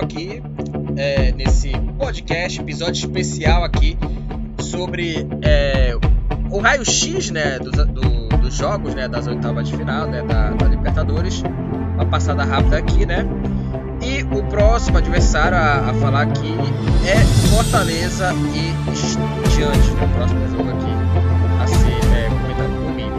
Aqui, 0.00 0.42
é, 0.96 1.32
nesse 1.32 1.72
podcast, 1.98 2.60
episódio 2.60 2.94
especial 2.94 3.64
aqui 3.64 3.96
sobre 4.58 5.26
é, 5.42 5.96
o 6.50 6.58
raio-x 6.58 7.30
né, 7.30 7.58
dos, 7.58 7.72
do, 7.72 8.28
dos 8.38 8.54
jogos 8.54 8.94
né, 8.94 9.08
das 9.08 9.26
oitavas 9.26 9.68
de 9.68 9.76
final 9.76 10.06
né, 10.06 10.22
da, 10.22 10.50
da, 10.50 10.66
Libertadores. 10.66 11.42
Uma 11.94 12.06
passada 12.06 12.44
rápida 12.44 12.76
aqui, 12.76 13.06
né? 13.06 13.26
E 14.02 14.22
o 14.36 14.42
próximo 14.44 14.98
adversário 14.98 15.56
a, 15.56 15.90
a 15.90 15.94
falar 15.94 16.22
aqui 16.22 16.54
é 17.06 17.16
Fortaleza 17.48 18.34
e 18.54 18.92
Estudiantes. 18.92 19.88
Né? 19.94 20.04
O 20.04 20.08
próximo 20.16 20.48
jogo 20.48 20.70
aqui 20.70 20.92
a 21.62 21.66
ser 21.66 22.16
é, 22.16 22.28
comentado 22.28 22.84
comigo. 22.84 23.16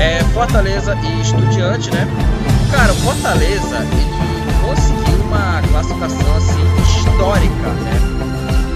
É 0.00 0.20
Fortaleza 0.32 0.96
e 0.96 1.20
Estudiante, 1.20 1.90
né? 1.90 2.06
Cara, 2.70 2.92
Fortaleza 2.94 3.78
ele 3.78 4.13
uma 5.34 5.60
classificação 5.62 6.36
assim 6.36 6.62
histórica, 6.82 7.68
né? 7.82 8.00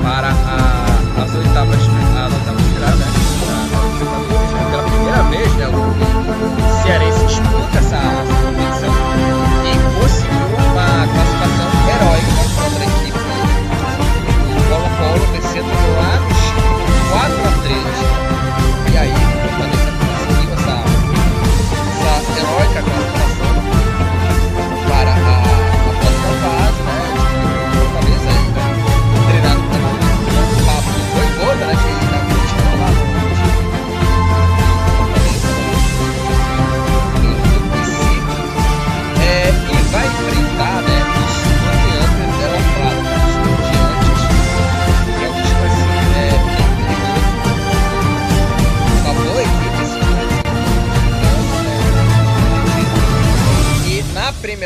Para 0.02 0.28
a, 0.28 1.22
as 1.22 1.34
oitavas, 1.34 1.76
as 1.76 2.32
oitavas 2.34 2.62
de 2.62 2.74
final, 2.74 2.96
né? 2.96 3.06
pela 4.70 4.82
primeira 4.82 5.22
vez, 5.24 5.54
né, 5.54 5.66
o 5.68 6.82
Cearense 6.82 7.26
disputa 7.26 7.78
essa, 7.78 7.96
essa 7.96 8.34
competição 8.44 8.92
e 9.64 9.72
conseguiu 9.98 10.56
uma 10.70 11.06
classificação 11.06 11.68
heróica 11.88 12.42
contra 12.56 12.80
a 12.80 12.86
equipe 12.86 13.18
do 14.48 14.58
Colo-Colo, 14.68 15.24
vencendo 15.32 15.72
lá 15.96 16.12
nos 16.20 16.42
4 17.10 17.38
a 17.38 17.52
3. 17.62 17.78
E 18.92 18.98
aí, 18.98 19.12
o 19.12 19.14
Fortaleza 19.42 19.90
conseguiu 19.98 20.52
essa, 20.54 20.74
essa 22.18 22.32
heróica 22.40 22.80
classificação 22.82 23.17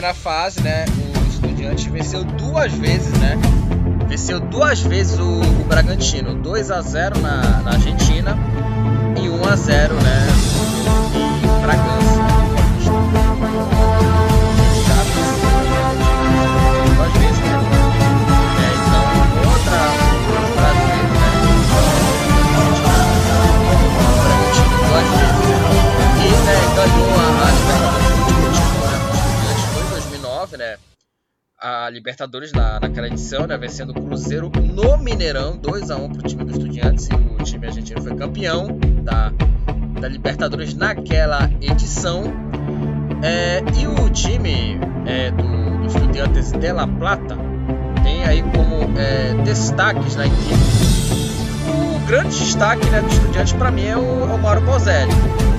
primeira 0.03 0.15
fase, 0.15 0.61
né, 0.63 0.85
o 0.99 1.29
Estudiantes 1.29 1.85
venceu 1.85 2.25
duas 2.25 2.73
vezes, 2.73 3.13
né? 3.21 3.39
Venceu 4.09 4.41
duas 4.41 4.81
vezes 4.81 5.17
o, 5.17 5.41
o 5.41 5.65
Bragantino, 5.69 6.35
2 6.35 6.73
a 6.73 6.83
0 6.83 7.21
na, 7.21 7.61
na 7.61 7.71
Argentina 7.71 8.37
Libertadores 32.23 32.53
na, 32.53 32.79
naquela 32.79 33.09
edição, 33.09 33.49
né, 33.49 33.59
vencendo 33.59 33.91
o 33.91 33.95
Cruzeiro 33.95 34.49
no 34.73 34.97
Mineirão, 34.97 35.57
2 35.57 35.91
a 35.91 35.97
1 35.97 36.09
para 36.11 36.21
o 36.21 36.23
time 36.23 36.45
do 36.45 36.53
Estudiantes, 36.53 37.09
e 37.09 37.15
o 37.15 37.43
time 37.43 37.67
argentino 37.67 38.01
foi 38.01 38.15
campeão 38.15 38.79
da, 39.03 39.33
da 40.01 40.07
Libertadores 40.07 40.73
naquela 40.73 41.51
edição. 41.61 42.23
É, 43.25 43.61
e 43.77 43.89
o 43.89 44.09
time 44.11 44.79
é, 45.05 45.33
do, 45.33 45.81
do 45.81 45.87
Estudiantes 45.89 46.53
de 46.53 46.73
La 46.73 46.87
Plata 46.87 47.37
tem 48.05 48.23
aí 48.25 48.41
como 48.41 48.97
é, 48.97 49.35
destaques 49.43 50.15
na 50.15 50.27
equipe 50.27 50.93
o 51.97 52.07
grande 52.07 52.39
destaque 52.39 52.89
né, 52.91 53.01
do 53.01 53.09
Estudiantes 53.09 53.53
para 53.55 53.73
mim 53.73 53.87
é 53.87 53.97
o, 53.97 54.31
é 54.31 54.35
o 54.35 54.39
Mauro 54.39 54.61
Bozelli. 54.61 55.13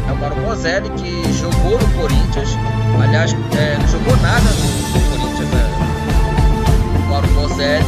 É 0.08 0.12
o 0.14 0.16
Mauro 0.16 0.36
Bozelli 0.36 0.90
que 0.92 1.34
jogou 1.34 1.78
no 1.78 1.94
Corinthians, 2.00 2.50
aliás, 3.02 3.34
é, 3.58 3.78
não 3.78 3.88
jogou 3.88 4.16
nada 4.18 4.50
no? 4.50 4.83
O. 7.50 7.84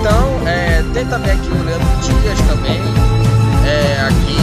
Então, 0.00 0.46
é, 0.46 0.82
tem 0.92 1.06
também 1.06 1.32
aqui 1.32 1.48
o 1.48 1.62
Leandro 1.64 1.86
Dias 2.02 2.40
também, 2.48 2.80
é, 3.66 4.00
aqui 4.06 4.38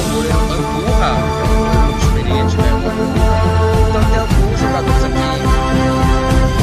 o 0.00 0.02
goleiro 0.12 0.38
Andurra, 0.38 1.10
que 1.34 1.42
é 1.42 1.84
um 1.84 1.98
experiente, 1.98 2.56
né? 2.56 2.68
Então 3.88 4.02
tem 4.04 4.18
alguns 4.18 4.58
jogadores 4.60 5.04
aqui 5.04 5.28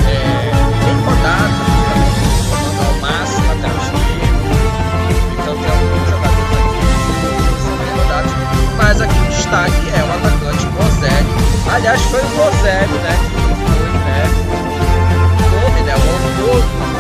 é, 0.10 0.52
bem 0.84 0.98
rodados, 1.06 1.60
também, 2.52 2.86
ao 2.86 2.94
máximo, 3.00 3.48
lateral 3.48 3.78
esquerdo. 3.78 4.46
Então 5.40 5.54
tem 5.56 5.70
alguns 5.70 6.06
jogadores 6.10 6.52
aqui 6.52 6.76
que 7.48 7.62
são 7.62 7.76
bem 7.78 7.92
rodados, 7.98 8.34
mas 8.78 8.96
aqui 9.02 9.18
o 9.18 9.28
destaque 9.28 9.84
é 9.90 10.02
o 10.04 10.10
atacante 10.18 10.66
Bozelli. 10.68 11.32
Aliás, 11.74 12.02
foi 12.02 12.20
o 12.20 12.30
Bozelli, 12.30 12.98
né? 13.00 13.16
Que 13.32 13.54
foi, 13.62 13.90
né? 14.06 14.22
O 15.38 15.50
nome, 15.62 15.82
né? 15.82 15.94
O 15.96 15.98
autor 16.52 16.91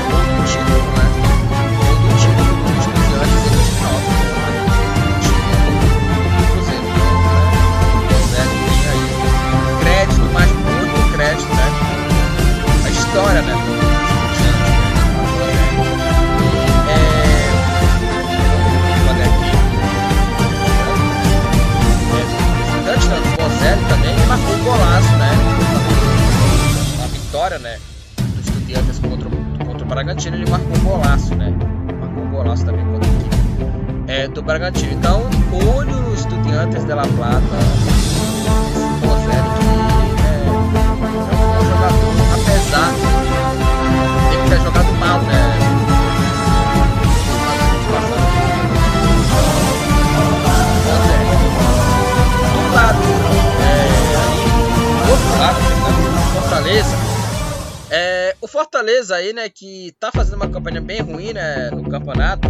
Né, 59.41 59.49
que 59.49 59.91
tá 59.99 60.11
fazendo 60.13 60.35
uma 60.35 60.47
campanha 60.47 60.79
bem 60.79 61.01
ruim, 61.01 61.33
né, 61.33 61.71
no 61.71 61.89
campeonato. 61.89 62.47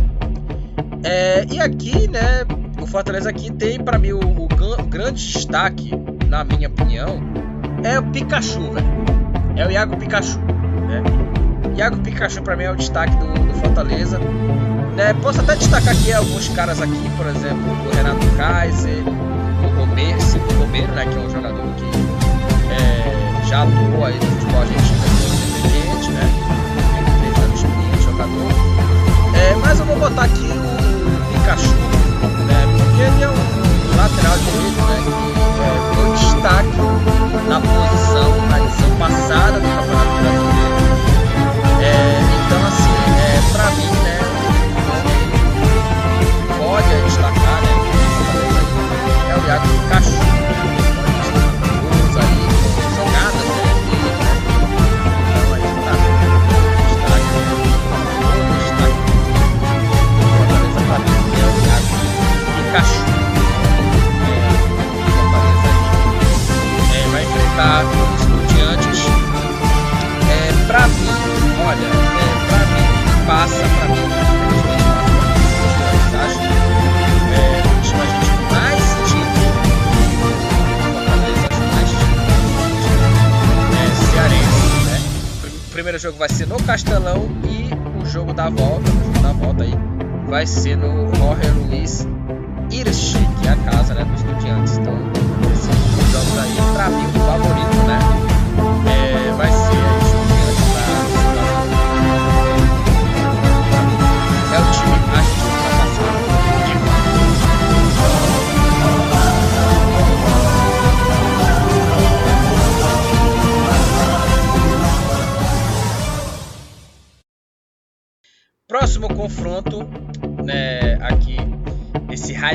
É, 1.01 1.45
e 1.49 1.57
aqui, 1.57 2.05
né, 2.09 2.43
o 2.81 2.85
Fortaleza 2.85 3.29
aqui 3.29 3.49
tem 3.49 3.79
para 3.79 3.97
mim 3.97 4.11
o, 4.11 4.19
o 4.19 4.47
gan- 4.49 4.85
grande 4.89 5.25
destaque, 5.25 5.91
na 6.27 6.43
minha 6.43 6.67
opinião, 6.67 7.21
é 7.81 7.97
o 7.97 8.03
Pikachu, 8.03 8.71
velho. 8.71 8.85
É 9.55 9.65
o 9.65 9.71
Iago 9.71 9.95
Pikachu, 9.95 10.37
né? 10.39 11.01
Iago 11.77 11.97
Pikachu 11.99 12.41
para 12.41 12.57
mim 12.57 12.65
é 12.65 12.71
o 12.71 12.75
destaque 12.75 13.15
do, 13.15 13.27
do 13.35 13.53
Fortaleza. 13.61 14.19
Né, 14.97 15.13
posso 15.21 15.39
até 15.39 15.55
destacar 15.55 15.93
aqui 15.93 16.11
alguns 16.11 16.49
caras 16.49 16.81
aqui, 16.81 17.09
por 17.15 17.25
exemplo, 17.27 17.71
o 17.87 17.95
Renato 17.95 18.27
Kaiser, 18.35 18.97
o 19.63 19.79
Romero, 19.79 20.21
Silvio 20.21 20.59
Romero, 20.59 20.91
né, 20.91 21.05
que 21.05 21.15
é 21.15 21.19
um 21.21 21.29
jogador 21.29 21.63
que 21.75 21.85
é, 22.73 23.47
já 23.47 23.63
atuou 23.63 24.03
aí 24.03 24.15
no 24.15 24.25
futebol 24.25 24.59
argentino, 24.59 24.99
no 24.99 25.57
Independiente, 25.57 26.11
né? 26.11 26.50
Jogador. 28.21 29.35
É, 29.35 29.55
mas 29.55 29.79
eu 29.79 29.85
vou 29.85 29.95
botar 29.97 30.23
aqui 30.23 30.47
o 30.47 31.33
Pikachu, 31.33 31.73
né, 32.45 32.67
porque 32.77 33.01
ele 33.01 33.23
é 33.23 33.29
um 33.29 33.95
lateral 33.97 34.37
direito, 34.37 34.90
jogo 86.01 86.17
vai 86.17 86.29
ser 86.29 86.47
no 86.47 86.57
Castelão 86.63 87.29
e 87.45 87.69
o 88.01 88.05
jogo 88.07 88.33
da 88.33 88.49
volta, 88.49 88.89
o 88.89 89.05
jogo 89.05 89.19
da 89.19 89.33
volta 89.33 89.63
aí, 89.63 89.73
vai 90.27 90.47
ser 90.47 90.75
no 90.75 91.13
Jorge 91.13 91.47
Luiz 91.51 92.07
Irchi, 92.71 93.19
que 93.39 93.47
é 93.47 93.51
a 93.51 93.55
casa 93.57 93.93
né, 93.93 94.03
dos 94.05 94.19
estudiantes. 94.19 94.77
Então, 94.79 94.95
esses 95.53 96.11
jogos 96.11 96.39
aí, 96.39 96.73
pra 96.73 96.89
mim, 96.89 97.05
o 97.05 97.19
favorito, 97.19 97.85
né? 97.85 97.99
É, 98.89 99.31
vai 99.33 99.51
ser 99.51 100.00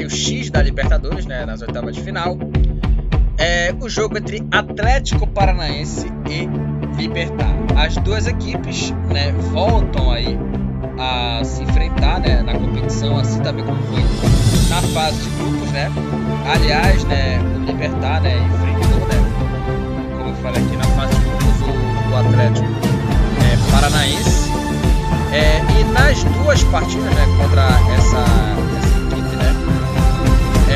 esse 0.07 0.31
raio-x 0.31 0.51
da 0.51 0.63
Libertadores, 0.63 1.27
né, 1.27 1.45
nas 1.45 1.61
oitavas 1.63 1.95
de 1.95 2.03
final, 2.03 2.39
é 3.39 3.75
o 3.81 3.89
jogo 3.89 4.17
entre 4.17 4.47
Atlético 4.51 5.27
Paranaense 5.27 6.07
e 6.29 6.49
Libertar. 6.97 7.55
As 7.77 7.97
duas 7.97 8.27
equipes, 8.27 8.93
né, 9.13 9.33
voltam 9.53 10.11
aí 10.11 10.39
a 10.99 11.45
se 11.45 11.63
enfrentar, 11.63 12.21
né, 12.21 12.43
na 12.43 12.55
competição, 12.55 13.19
assim 13.19 13.41
também 13.41 13.65
como 13.65 13.83
foi 13.83 14.01
na 14.71 14.83
fase 14.95 15.23
de 15.23 15.31
grupos, 15.37 15.71
né. 15.73 15.91
Aliás, 16.47 17.05
né, 17.05 17.39
o 17.39 17.65
Libertar, 17.65 18.23
né, 18.23 18.39
enfrentou, 18.39 19.07
né, 19.09 20.17
como 20.17 20.31
eu 20.31 20.37
falei 20.37 20.63
aqui 20.63 20.77
na 20.77 20.85
fase 20.85 21.15
de 21.15 21.25
grupos, 21.25 21.61
o, 21.63 22.13
o 22.13 22.17
Atlético 22.17 22.67
é, 23.43 23.71
Paranaense. 23.71 24.47
É, 25.33 25.61
e 25.79 25.85
nas 25.93 26.25
duas 26.25 26.63
partidas 26.65 27.13
né, 27.13 27.27
contra 27.39 27.65
essa, 27.95 28.25
né, 28.25 28.66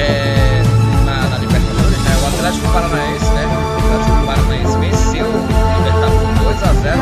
é, 0.00 0.62
na, 1.04 1.28
na 1.28 1.38
Libertadores, 1.38 1.98
né, 1.98 2.18
o 2.22 2.26
Atlético 2.26 2.72
Paranaense, 2.72 3.30
né, 3.32 3.46
o 3.46 3.78
Atlético 3.84 4.26
Paranaense 4.26 4.78
venceu 4.78 5.26
o 5.26 5.46
Libertar 5.76 6.10
por 6.10 6.32
2 6.44 6.62
a 6.62 6.72
0 6.72 6.98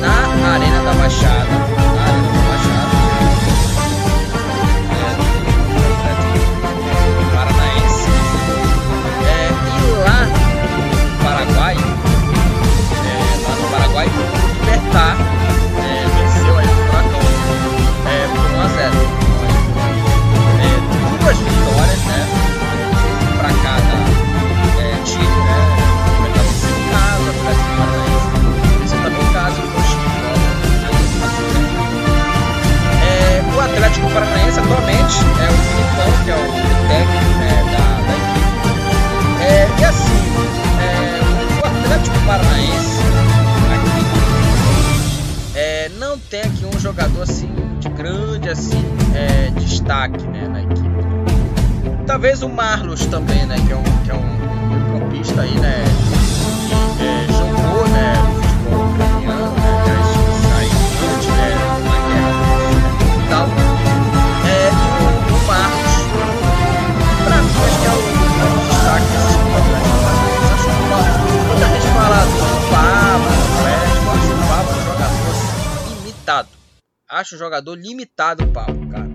na 0.00 0.48
Arena 0.54 0.82
da 0.82 0.92
Baixada, 0.94 1.46
na 1.94 2.02
Arena 2.02 2.28
da 2.32 2.42
Baixada. 2.48 2.96
É, 4.94 5.02
Paranaense. 7.34 8.08
É, 9.26 9.32
e 9.74 9.90
lá 10.04 10.18
no 11.06 11.16
Paraguai, 11.24 11.76
é, 13.04 13.16
lá 13.48 13.54
no 13.56 13.66
Paraguai, 13.70 14.06
o 14.06 14.10
Libertar 14.60 15.37
Atlético 33.98 34.14
Paranaense 34.14 34.60
atualmente 34.60 35.16
é 35.40 35.48
o 35.50 35.56
Filipão, 35.58 36.10
que 36.24 36.30
é 36.30 36.34
o 36.36 36.38
técnico 36.88 37.32
né, 37.38 37.50
da, 37.72 37.84
da, 38.06 38.14
equipe. 38.14 38.46
É, 39.42 39.68
e 39.80 39.84
assim, 39.84 40.22
é, 40.80 40.86
o 41.56 41.66
Atlético 41.66 42.18
Paranaense 42.24 43.02
aqui 43.74 44.02
é, 45.56 45.90
não 45.98 46.16
tem 46.18 46.42
aqui 46.42 46.64
um 46.64 46.78
jogador 46.78 47.22
assim 47.22 47.50
de 47.80 47.88
grande 47.88 48.48
assim 48.48 48.84
é, 49.14 49.50
destaque 49.58 50.24
né, 50.28 50.46
na 50.46 50.62
equipe. 50.62 50.88
Talvez 52.06 52.42
o 52.42 52.48
Marlos 52.48 53.04
também, 53.06 53.44
né, 53.46 53.56
que 53.66 53.72
é 53.72 53.76
um, 53.76 53.82
que 53.82 54.10
é 54.12 54.14
um 54.14 54.57
Acho 77.28 77.34
um 77.34 77.40
jogador 77.40 77.74
limitado 77.74 78.42
o 78.42 78.46
Pablo, 78.46 78.88
cara. 78.88 79.06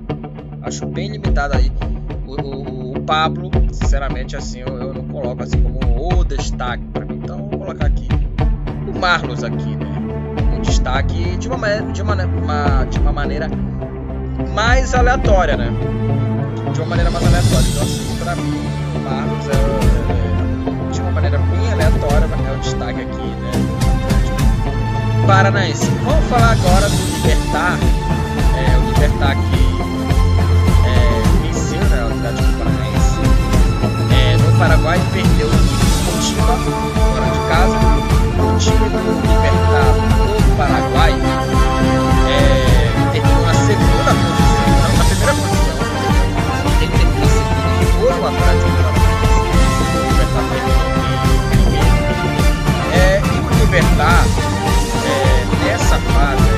Acho 0.61 0.85
bem 0.85 1.09
limitado 1.09 1.57
aí. 1.57 1.71
O, 2.27 2.39
o, 2.39 2.91
o 2.95 3.01
Pablo, 3.01 3.49
sinceramente, 3.71 4.35
assim, 4.35 4.59
eu, 4.59 4.67
eu, 4.67 4.93
não 4.93 5.07
coloco 5.07 5.41
assim 5.41 5.59
como 5.63 6.19
o 6.19 6.23
destaque 6.23 6.85
para 6.93 7.05
mim. 7.05 7.19
Então, 7.23 7.49
vou 7.49 7.57
colocar 7.57 7.87
aqui 7.87 8.07
o 8.87 8.99
Marlos 8.99 9.43
aqui, 9.43 9.75
né? 9.75 9.87
Um 10.55 10.61
destaque 10.61 11.37
de 11.37 11.47
uma, 11.47 11.57
de 11.91 12.03
uma, 12.03 12.13
uma, 12.23 12.85
de 12.85 12.99
uma 12.99 13.11
maneira 13.11 13.49
mais 14.53 14.93
aleatória, 14.93 15.57
né? 15.57 15.71
De 16.71 16.81
uma 16.81 16.89
maneira 16.89 17.09
mais 17.09 17.25
aleatória. 17.25 17.67
Então, 17.67 17.81
assim, 17.81 18.17
pra 18.23 18.35
mim, 18.35 18.61
o 18.95 18.99
Marlos 19.09 19.47
é, 19.47 20.87
é 20.87 20.91
de 20.91 21.01
uma 21.01 21.11
maneira 21.13 21.39
bem 21.39 21.71
aleatória, 21.71 22.27
é 22.47 22.55
o 22.55 22.59
destaque 22.59 23.01
aqui, 23.01 23.17
né? 23.17 23.82
Paranaense. 25.25 25.89
Vamos 26.03 26.25
falar 26.25 26.51
agora 26.51 26.89
do 26.89 26.95
Libertar. 26.95 27.77
É, 28.57 28.77
o 28.77 28.81
Libertar 28.87 29.31
aqui 29.31 29.63
é, 30.85 31.21
venceu 31.41 31.79
né, 31.79 32.03
o 32.03 32.07
Atlético 32.07 32.53
Paranaense. 32.57 33.19
É, 34.11 34.37
no 34.37 34.51
Paraguai 34.59 34.99
perdeu 35.13 35.47
o 35.47 35.51
Curitiba, 36.05 36.57
fora 37.13 37.27
de 37.31 37.39
casa. 37.49 37.77
O 38.37 38.57
time 38.57 38.89
do 38.89 38.97
Libertar 39.21 39.93
no 40.17 40.57
Paraguai 40.57 41.13
é, 42.29 43.11
terminou 43.13 43.45
na 43.45 43.53
segunda 43.53 44.11
posição, 44.13 44.67
não 44.81 44.91
na 44.97 45.03
primeira 45.05 45.33
posição. 45.33 45.77
Ele 46.81 46.91
terminou 46.91 47.29
segundo, 47.29 47.87
foi 47.99 48.11
o 48.11 48.27
Atlético 48.27 48.71
Paranaense. 48.77 49.39
O 49.93 50.03
Libertar 50.09 50.43
primeiro. 50.49 50.83
É, 52.93 53.21
e 53.23 53.39
o 53.39 53.47
Libertar 53.59 54.23
fase 55.99 56.49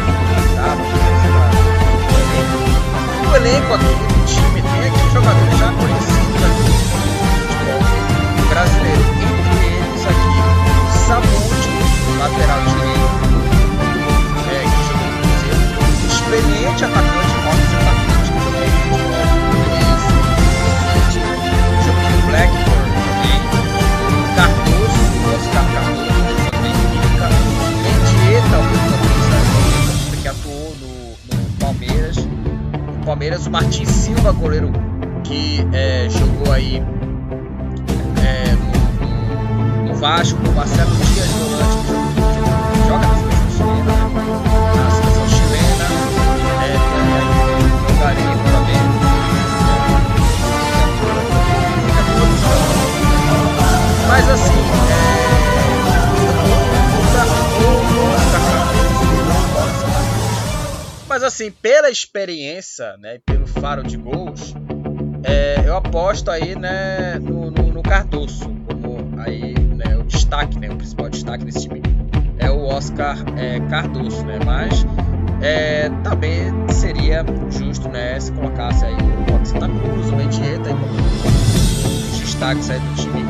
tá? 0.55 0.75
o 3.31 3.35
elenco 3.35 3.73
aqui 3.73 3.85
do 3.85 4.25
time 4.25 4.61
tem 4.61 4.89
aqui 4.89 5.13
jogadores 5.13 5.57
já 5.57 5.71
conhecidos 5.71 6.43
aqui 6.43 6.63
no 6.63 6.73
futebol 7.47 7.81
brasileiro 8.49 9.14
Silva, 34.25 34.39
goleiro 34.39 34.71
que 35.23 35.63
é, 35.71 36.09
jogou 36.09 36.51
aí 36.51 36.81
é, 38.25 38.55
no, 38.55 38.71
no, 39.05 39.89
no 39.89 39.93
Vasco, 39.93 40.39
o 40.39 40.51
Marcelo 40.55 40.89
Dias, 40.95 41.27
volante 41.27 41.77
que 41.77 42.87
joga 42.87 43.05
na 43.05 43.15
seleção 43.15 43.45
chilena, 43.51 44.09
na 44.75 44.89
seleção 44.89 45.29
chilena, 45.29 45.85
é, 46.63 46.73
tem 46.89 47.05
aí 47.13 47.29
o 47.85 47.93
Garimpo 47.99 48.45
também. 48.49 48.81
É, 53.77 54.07
mas 54.07 54.25
assim, 54.29 54.65
mas 61.07 61.21
assim, 61.23 61.51
pela 61.85 61.91
experiência, 61.91 62.97
né, 62.97 63.19
pelo 63.23 63.45
faro 63.45 63.83
de 63.83 63.95
gols, 63.95 64.55
é, 65.23 65.61
eu 65.63 65.77
aposto 65.77 66.31
aí, 66.31 66.55
né, 66.55 67.19
no, 67.19 67.51
no, 67.51 67.73
no 67.73 67.83
Cardoso 67.83 68.49
como 68.67 69.21
aí, 69.21 69.53
né, 69.53 69.95
o 69.95 70.03
destaque, 70.03 70.57
né, 70.57 70.67
o 70.71 70.75
principal 70.77 71.09
destaque 71.09 71.45
desse 71.45 71.67
time 71.67 71.83
é 72.39 72.49
o 72.49 72.65
Oscar 72.65 73.17
é, 73.37 73.59
Cardoso, 73.69 74.25
né, 74.25 74.39
mas 74.43 74.83
é, 75.43 75.89
também 76.03 76.51
seria 76.69 77.23
justo, 77.51 77.87
né, 77.89 78.19
se 78.19 78.31
colocasse 78.31 78.83
aí 78.83 78.95
o 78.95 79.31
Roque 79.31 79.47
Santa 79.47 79.67
Cruz, 79.67 80.09
o 80.09 80.15
Mendieta, 80.15 80.71
os 82.13 82.19
destaques 82.19 82.71
aí 82.71 82.79
do 82.79 82.95
time 82.95 83.23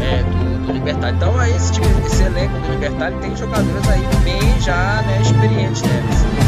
é, 0.00 0.22
do, 0.22 0.66
do 0.66 0.72
Libertar. 0.72 1.10
Então 1.10 1.38
aí 1.38 1.54
esse, 1.54 1.72
time, 1.72 1.86
esse 2.06 2.22
elenco 2.22 2.58
do 2.60 2.72
Libertar 2.72 3.12
tem 3.20 3.36
jogadores 3.36 3.86
aí 3.88 4.02
bem 4.24 4.60
já, 4.62 5.02
né, 5.02 5.20
experientes, 5.20 5.82
né, 5.82 6.43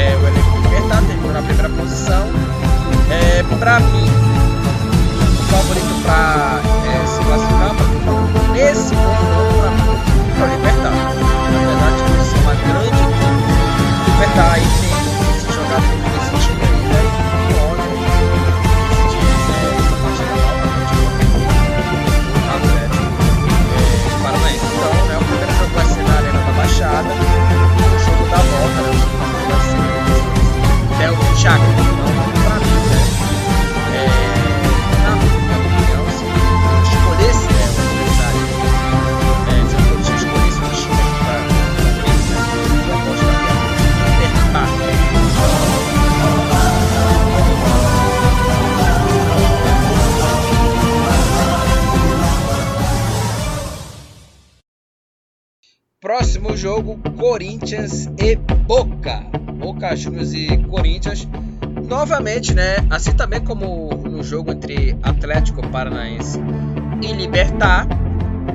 é, 0.00 0.16
o 0.16 0.26
elenco 0.26 0.50
do 0.50 0.62
Libertar 0.62 1.02
terminou 1.02 1.32
na 1.32 1.42
primeira 1.42 1.68
posição. 1.68 2.26
É, 3.10 3.42
pra 3.58 3.80
mim, 3.80 4.06
o 5.38 5.42
favorito 5.52 6.02
para 6.02 6.49
Corinthians 57.70 58.10
e 58.18 58.34
Boca. 58.66 59.24
Boca 59.58 59.94
Juniors 59.94 60.34
e 60.34 60.56
Corinthians. 60.64 61.28
Novamente, 61.86 62.52
né? 62.52 62.76
Assim 62.90 63.12
também 63.12 63.40
como 63.40 63.90
no 64.08 64.24
jogo 64.24 64.50
entre 64.50 64.98
Atlético 65.04 65.64
Paranaense 65.68 66.40
e 67.00 67.12
Libertar, 67.12 67.86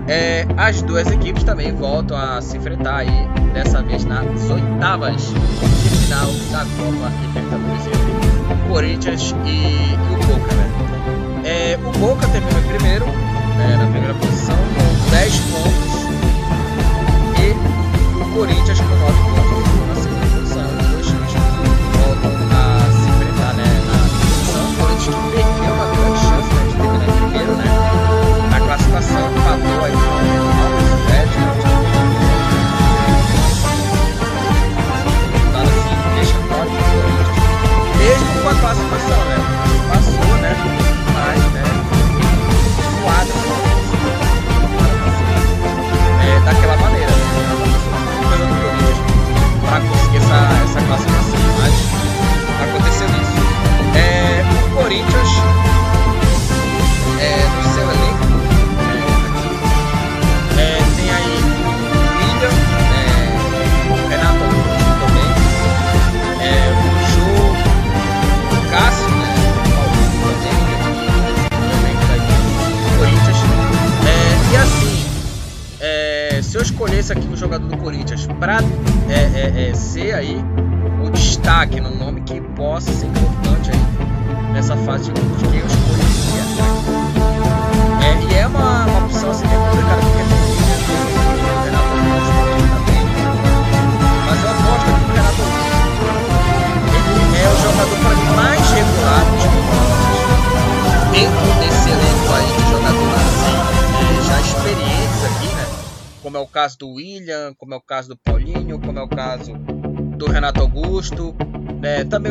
é, 0.09 0.45
as 0.57 0.81
duas 0.81 1.09
equipes 1.09 1.45
também 1.45 1.73
voltam 1.73 2.17
a 2.17 2.41
se 2.41 2.57
enfrentar 2.57 2.97
aí, 2.97 3.27
dessa 3.53 3.81
vez 3.81 4.03
nas 4.03 4.49
oitavas 4.49 5.27
de 5.27 5.89
final 5.89 6.27
da 6.51 6.65
Copa 6.75 7.09
Libertadores 7.21 7.87
entre 7.87 8.67
Corinthians 8.67 9.35
e, 9.45 9.49
e 9.49 10.13
o 10.13 10.27
Boca, 10.27 10.53
né? 10.55 11.41
É, 11.45 11.77
o 11.77 11.99
Boca 11.99 12.27
terminou 12.27 12.59
em 12.59 12.67
primeiro, 12.67 13.05
né, 13.05 13.77
na 13.77 13.87
primeira 13.91 14.13
posição, 14.15 14.55
com 14.55 15.11
10 15.11 15.39
pontos 15.39 15.94
Corinthians 18.35 18.81
com 18.81 18.87
9 18.87 19.13
pontos 19.29 19.87
na 19.87 19.95
segunda 19.95 20.25
posição. 20.35 20.67
Os 20.67 20.87
dois 20.91 21.07
times 21.07 21.31
voltam 21.95 22.33
a 22.51 22.91
se 22.91 23.07
enfrentar 23.09 23.53
né, 23.53 23.63
na 23.87 23.97
posição. 24.19 24.61
O 24.61 24.75
Corinthians 24.75 25.15
que 25.15 25.21
perdeu 25.31 25.73
uma 25.73 25.87
grande 25.95 26.19
chance 26.19 26.49
né, 26.53 26.61
de 26.67 26.75
terminar 26.75 27.07
em 27.07 27.15
primeiro 27.15 27.55
né, 27.55 27.63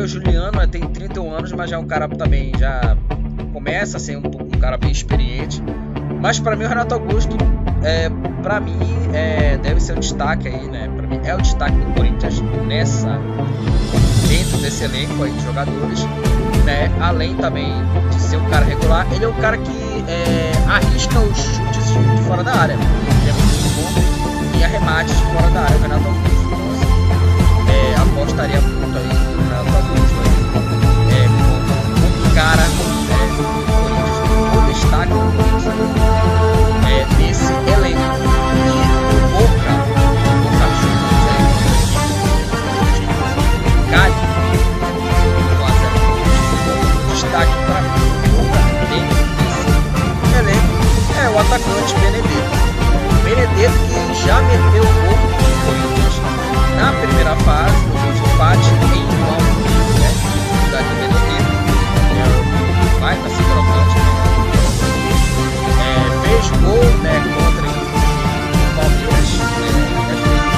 o 0.05 0.07
Juliano 0.07 0.67
tem 0.67 0.81
31 0.81 1.31
anos, 1.31 1.51
mas 1.51 1.67
já 1.67 1.77
é 1.77 1.79
um 1.79 1.87
cara 1.87 2.07
também 2.07 2.51
já 2.59 2.95
começa 3.51 3.97
a 3.97 3.99
ser 3.99 4.17
um, 4.17 4.19
um 4.19 4.59
cara 4.59 4.77
bem 4.77 4.91
experiente. 4.91 5.63
Mas 6.21 6.39
para 6.39 6.55
mim 6.55 6.65
o 6.65 6.67
Renato 6.67 6.93
Augusto, 6.93 7.35
é, 7.83 8.07
para 8.43 8.59
mim 8.59 8.77
é, 9.13 9.57
deve 9.57 9.79
ser 9.79 9.97
o 9.97 9.99
destaque 9.99 10.47
aí, 10.47 10.67
né? 10.67 10.91
Para 10.95 11.07
mim 11.07 11.19
é 11.23 11.33
o 11.33 11.41
destaque 11.41 11.75
do 11.75 11.93
Corinthians 11.95 12.39
nessa 12.67 13.19
dentro 14.27 14.57
desse 14.59 14.83
elenco 14.83 15.23
aí 15.23 15.31
de 15.31 15.43
jogadores, 15.43 16.03
né? 16.65 16.91
Além 17.01 17.35
também 17.37 17.73
de 18.11 18.21
ser 18.21 18.37
um 18.37 18.47
cara 18.49 18.63
regular, 18.63 19.07
ele 19.11 19.25
é 19.25 19.27
um 19.27 19.41
cara 19.41 19.57
que 19.57 20.05
é, 20.07 20.51
arrisca 20.69 21.19
os 21.19 21.37
chutes 21.37 21.87
de 21.87 22.23
fora 22.27 22.43
da 22.43 22.53
área. 22.53 22.73
Ele 22.73 23.29
é 23.29 23.33
muito 23.33 23.69
bom 23.75 24.59
em 24.59 24.63
arremates 24.63 25.17
de 25.17 25.23
fora 25.33 25.49
da 25.49 25.61
área, 25.61 25.77
o 25.77 25.81
Renato 25.81 26.05
Augusto. 26.05 26.29
Então, 26.45 26.59
assim, 26.71 27.71
é, 27.71 27.95
apostaria 28.01 28.61
muito 28.61 28.97
aí 28.99 29.34
cara 32.35 32.61
é, 32.61 32.67
o 34.57 34.61
destaque 34.67 35.13
é, 36.85 37.07
nesse 37.17 37.53
elenco. 37.53 38.01
E 38.51 38.67
o 39.15 39.23
Boca, 39.31 39.73
o 39.87 40.35
Boca 40.43 40.67
Juniors, 40.81 41.25
é, 42.99 43.89
Cali, 43.89 44.21
1x0 45.63 45.95
destaque 47.13 47.55
para 47.65 47.79
Boca 48.35 48.61
desse 48.89 49.63
elenco 50.37 50.75
é 51.17 51.25
o 51.29 51.39
atacante 51.39 51.93
Benedetto. 52.01 52.59
Benedetto 53.23 53.79
que 53.79 54.13
já 54.27 54.37
meteu 54.41 54.83
o 54.83 54.93
gol 55.05 55.15
do 55.23 55.79
na 56.75 56.91
primeira 56.91 57.33
fase, 57.37 57.79
no 57.85 58.11
empate 58.27 58.69
em 58.93 59.05
1 59.71 59.74
fez 66.35 66.49
gol 66.49 66.83
né, 67.01 67.15
contra 67.33 67.63
o 67.63 67.73
Palmeiras, 68.75 69.29
né, 69.55 69.69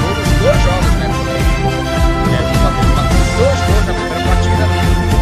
gol 0.00 0.14
nos 0.16 0.28
dois 0.40 0.58
jogos, 0.62 0.92
né? 0.98 1.06
É, 2.34 2.38
marcou 2.62 2.88
dois 3.38 3.60
gols 3.60 3.84
na 3.86 3.92
primeira 3.94 4.20
partida, 4.24 4.64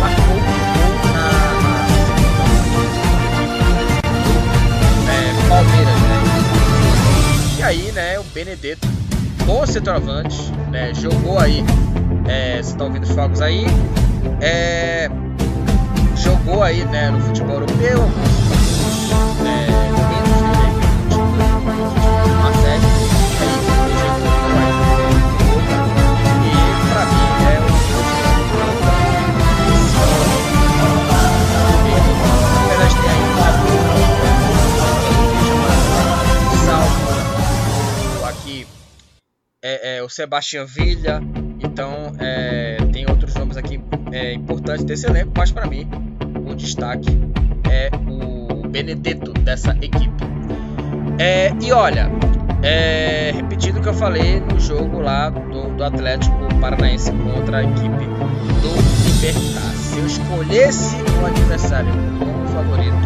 marcou 0.01 0.25
um 0.25 0.41
gol 0.41 0.93
na, 1.13 1.27
é, 5.13 5.15
Palmeiras, 5.49 5.99
né? 6.01 6.17
E 7.59 7.61
aí, 7.63 7.93
né, 7.93 8.19
o 8.19 8.25
Benedetto, 8.25 8.89
bom 9.45 9.67
centroavante, 9.67 10.53
né, 10.71 10.95
jogou 10.95 11.39
aí, 11.39 11.63
é, 12.27 12.63
você 12.63 12.75
tá 12.77 12.85
ouvindo 12.85 13.03
os 13.03 13.11
fogos 13.11 13.43
aí, 13.43 13.67
é, 14.41 15.11
jogou 16.17 16.63
aí, 16.63 16.83
né, 16.87 17.11
no 17.11 17.21
futebol 17.21 17.57
europeu, 17.57 18.01
né, 19.43 19.86
aqui 38.47 38.67
é, 39.63 39.97
é, 39.97 40.03
o 40.03 40.09
Sebastião 40.09 40.67
Villa. 40.67 41.21
Então 41.59 42.13
é, 42.21 42.77
tem 42.93 43.07
outros 43.09 43.35
nomes 43.35 43.57
aqui 43.57 43.81
é, 44.13 44.33
importantes 44.33 44.85
desse 44.85 45.07
elenco, 45.07 45.33
mas 45.37 45.51
para 45.51 45.67
mim 45.67 45.89
o 46.49 46.55
destaque 46.55 47.09
é 47.71 47.91
o 48.09 48.69
Benedetto 48.69 49.33
dessa 49.33 49.73
equipe. 49.81 50.36
É, 51.19 51.51
e 51.63 51.73
olha, 51.73 52.11
é, 52.63 53.33
repetindo 53.35 53.79
o 53.79 53.81
que 53.81 53.89
eu 53.89 53.95
falei 53.95 54.41
no 54.41 54.61
jogo 54.61 55.01
lá 55.01 55.31
do, 55.31 55.75
do 55.75 55.85
Atlético 55.85 56.37
Paranaense 56.61 57.11
contra 57.13 57.59
a 57.59 57.65
equipe 57.65 58.05
do 58.61 59.07
Libertar. 59.07 59.73
Se 59.77 59.99
eu 59.99 60.07
escolhesse 60.07 60.97
o 61.23 61.27
adversário 61.27 61.91
como 62.19 62.47
favorito 62.49 62.97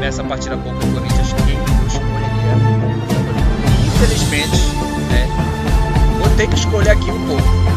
nessa 0.00 0.24
partida 0.24 0.56
contra 0.56 0.84
o 0.84 0.92
Corinthians, 0.92 1.32
quem 1.46 1.54
eu 1.54 1.86
escolheria 1.86 2.54
como 2.64 3.00
favorito? 3.06 3.40
Infelizmente, 3.86 4.74
né, 5.10 5.28
vou 6.18 6.36
ter 6.36 6.48
que 6.48 6.54
escolher 6.56 6.90
aqui 6.90 7.10
um 7.10 7.26
pouco. 7.28 7.70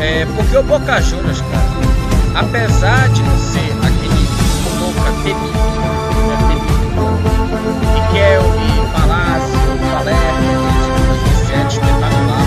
É, 0.00 0.26
porque 0.36 0.56
o 0.56 0.62
Boca 0.62 1.00
Juniors, 1.00 1.40
cara, 1.40 2.44
apesar 2.44 3.08
de 3.10 3.22
não 3.22 3.38
ser 3.38 3.70
aquele 3.82 4.20
Boca 4.78 5.12
temível, 5.22 6.09
né, 8.12 8.38
temível, 8.38 8.42
Riquelme, 8.50 8.86
Palácio, 8.92 9.58
Palermo, 9.92 10.70
de 10.72 11.02
2007, 11.08 11.74
espetacular, 11.74 12.46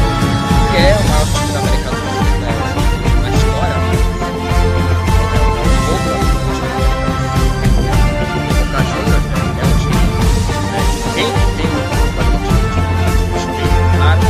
que 0.71 0.77
é 0.77 0.79
o 0.95 1.03
maior 1.09 1.27
time 1.27 1.51
da 1.51 1.59
América 1.59 1.89
do 1.89 1.95
Sul, 1.95 2.23
né, 2.39 2.51
na 3.21 3.29
história, 3.29 3.75
é 3.75 3.93
é 9.53 9.65
um 9.65 9.77
time, 9.79 10.07
quem 11.15 11.29
tem 11.57 11.67
um 11.67 11.79
respeito, 13.33 13.81
claro, 13.97 14.21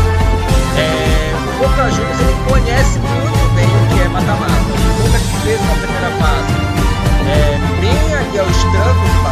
é, 0.78 1.34
o 1.34 1.40
Boca 1.60 1.84
Juniors 1.92 2.20
ele 2.20 2.36
conhece 2.48 3.00
muito 3.00 3.44
bem 3.56 3.66
o 3.66 3.88
que 3.94 4.02
é 4.02 4.08
mata-mata. 4.10 4.54
O 4.54 5.04
Boca 5.04 5.18
que 5.20 5.34
fez 5.44 5.60
na 5.62 5.74
primeira 5.76 6.12
fase, 6.20 6.54
é, 7.28 7.58
bem 7.80 8.16
ali 8.16 8.40
aos 8.40 8.58
trancos 8.64 9.23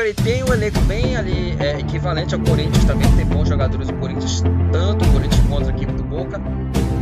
Boca 0.00 0.04
ele 0.04 0.14
tem 0.14 0.42
um 0.44 0.52
elenco 0.52 0.80
bem 0.82 1.16
ali 1.16 1.56
é, 1.58 1.78
equivalente 1.78 2.34
ao 2.34 2.40
Corinthians, 2.40 2.84
também 2.84 3.10
tem 3.16 3.26
bons 3.26 3.48
jogadores 3.48 3.86
do 3.86 3.94
Corinthians, 3.94 4.42
tanto 4.72 5.04
o 5.04 5.12
Corinthians 5.12 5.46
quanto 5.48 5.68
a 5.68 5.72
equipe 5.72 5.92
do 5.92 6.02
Boca, 6.02 6.40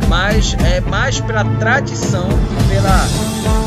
mas 0.07 0.55
é 0.65 0.81
mais 0.81 1.19
pela 1.21 1.45
tradição 1.59 2.27
e 2.27 2.73
pela 2.73 3.05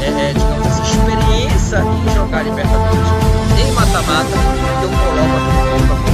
é, 0.03 0.31
é, 0.31 0.33
digamos 0.33 0.67
assim, 0.67 0.83
experiência 0.83 1.79
em 1.79 2.15
jogar 2.15 2.43
Libertadores 2.43 3.09
em 3.59 3.73
mata-mata 3.73 4.31
que 4.79 4.85
eu 4.85 4.91
coloco 4.91 5.37
aqui 5.37 5.83
o 5.83 5.87
Boca 5.87 6.12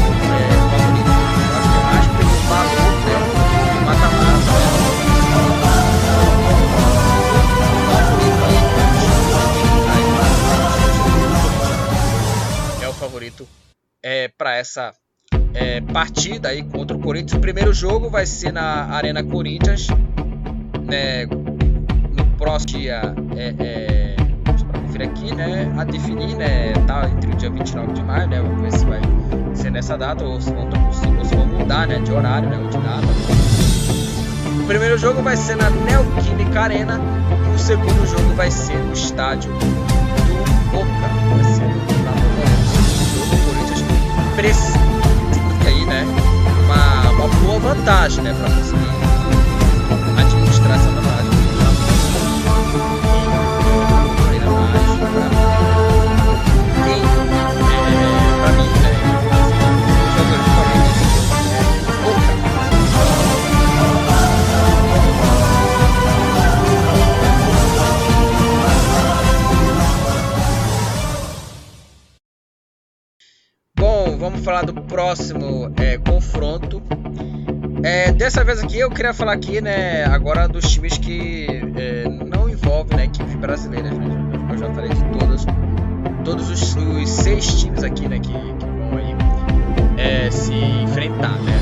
é, 14.08 14.26
para 14.26 14.56
essa 14.56 14.90
é, 15.52 15.82
partida 15.82 16.48
aí 16.48 16.62
contra 16.62 16.96
o 16.96 17.00
Corinthians. 17.00 17.36
O 17.36 17.40
primeiro 17.40 17.74
jogo 17.74 18.08
vai 18.08 18.24
ser 18.24 18.50
na 18.50 18.86
Arena 18.86 19.22
Corinthians, 19.22 19.86
né, 20.82 21.26
no 21.26 22.24
próximo 22.38 22.78
dia, 22.78 23.14
é, 23.36 23.54
é, 23.58 24.16
para 24.44 24.80
conferir 24.80 25.08
aqui, 25.10 25.34
né, 25.34 25.70
a 25.76 25.84
definir, 25.84 26.34
né, 26.36 26.72
tá 26.86 27.06
entre 27.10 27.32
o 27.32 27.36
dia 27.36 27.50
29 27.50 27.92
de 27.92 28.02
maio, 28.02 28.28
né, 28.28 28.40
vamos 28.40 28.62
ver 28.62 28.72
se 28.72 28.86
vai 28.86 29.00
ser 29.54 29.70
nessa 29.70 29.98
data 29.98 30.24
ou 30.24 30.40
se 30.40 30.50
vão, 30.54 30.66
ou 31.18 31.24
se 31.24 31.36
vão 31.36 31.46
mudar, 31.46 31.86
né, 31.86 31.98
de 31.98 32.10
horário, 32.10 32.48
né, 32.48 32.56
ou 32.56 32.68
de 32.68 32.78
data. 32.78 33.06
O 34.62 34.66
primeiro 34.66 34.96
jogo 34.96 35.22
vai 35.22 35.36
ser 35.36 35.56
na 35.56 35.68
Neoquímica 35.68 36.62
Arena 36.62 36.98
e 37.50 37.54
o 37.54 37.58
segundo 37.58 38.06
jogo 38.06 38.34
vai 38.34 38.50
ser 38.50 38.78
no 38.78 38.94
estádio 38.94 39.52
precisa 44.38 44.78
aí, 45.66 45.84
né, 45.84 46.04
uma, 46.64 47.10
uma 47.10 47.28
boa 47.40 47.58
vantagem, 47.58 48.22
né, 48.22 48.32
para 48.34 48.48
conseguir 48.54 48.97
próximo 74.98 75.72
é, 75.76 75.96
confronto. 75.96 76.82
É, 77.84 78.10
dessa 78.10 78.42
vez 78.42 78.60
aqui 78.60 78.80
eu 78.80 78.90
queria 78.90 79.14
falar 79.14 79.34
aqui, 79.34 79.60
né, 79.60 80.04
agora 80.06 80.48
dos 80.48 80.68
times 80.68 80.98
que 80.98 81.46
é, 81.76 82.02
não 82.08 82.48
envolvem 82.48 82.96
né, 82.96 83.04
equipes 83.04 83.36
brasileiras. 83.36 83.92
Né? 83.92 84.06
Eu 84.50 84.58
já 84.58 84.68
falei 84.74 84.90
de 84.90 85.04
todos, 85.16 85.46
todos 86.24 86.50
os, 86.50 86.74
os 86.74 87.08
seis 87.08 87.60
times 87.60 87.84
aqui, 87.84 88.08
né, 88.08 88.18
que, 88.18 88.32
que 88.32 88.66
vão 88.66 88.98
aí 88.98 89.14
é, 89.98 90.32
se 90.32 90.52
enfrentar, 90.52 91.38
né, 91.42 91.60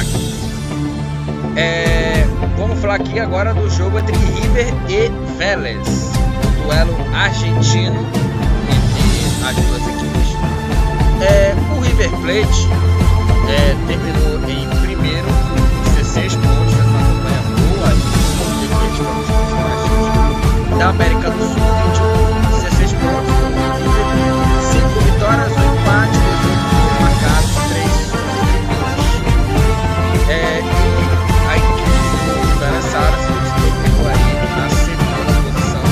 aqui. 0.00 1.58
É, 1.58 2.24
vamos 2.56 2.78
falar 2.78 2.94
aqui 2.94 3.18
agora 3.18 3.52
do 3.54 3.68
jogo 3.68 3.98
entre 3.98 4.16
River 4.16 4.72
e 4.88 5.36
Vélez, 5.36 6.12
o 6.46 6.62
duelo 6.62 6.96
argentino 7.12 8.06
entre 8.68 9.48
as 9.48 9.56
duas 9.66 9.82
equipes. 9.82 10.57
É, 11.20 11.54
o 11.76 11.80
River 11.80 12.10
Plate 12.10 12.68
é, 13.48 13.74
terminou 13.86 14.38
em 14.48 14.68
primeiro, 14.80 15.26
16 15.96 16.36
pontos, 16.36 16.74
fez 16.74 16.86
uma 16.86 17.00
campanha 17.00 17.42
boa 17.42 17.88
o 18.38 18.44
River 18.60 18.78
Plate 18.78 18.98
foi 18.98 19.06
um 19.06 19.22
principais 19.24 20.78
da 20.78 20.86
América 20.90 21.30
do 21.30 21.38
Sul, 21.38 21.54
21, 21.56 22.60
16 22.60 22.92
pontos, 22.92 23.34
o 23.34 23.46
River 23.82 24.06
5 24.72 25.00
vitórias, 25.00 25.52
1 25.52 25.54
empate, 25.74 26.18
18 26.18 26.62
gols 26.70 26.96
marcados, 27.00 27.50
3 27.68 27.90
sofridos. 28.08 28.94
É, 30.30 30.62
a 31.48 31.56
equipe 31.56 32.14
do 32.26 32.34
Vera 32.60 32.82
Saras 32.82 33.26
terminou 33.58 34.06
aí 34.06 34.30
na 34.56 34.66
segunda 34.70 35.34
posição, 35.42 35.82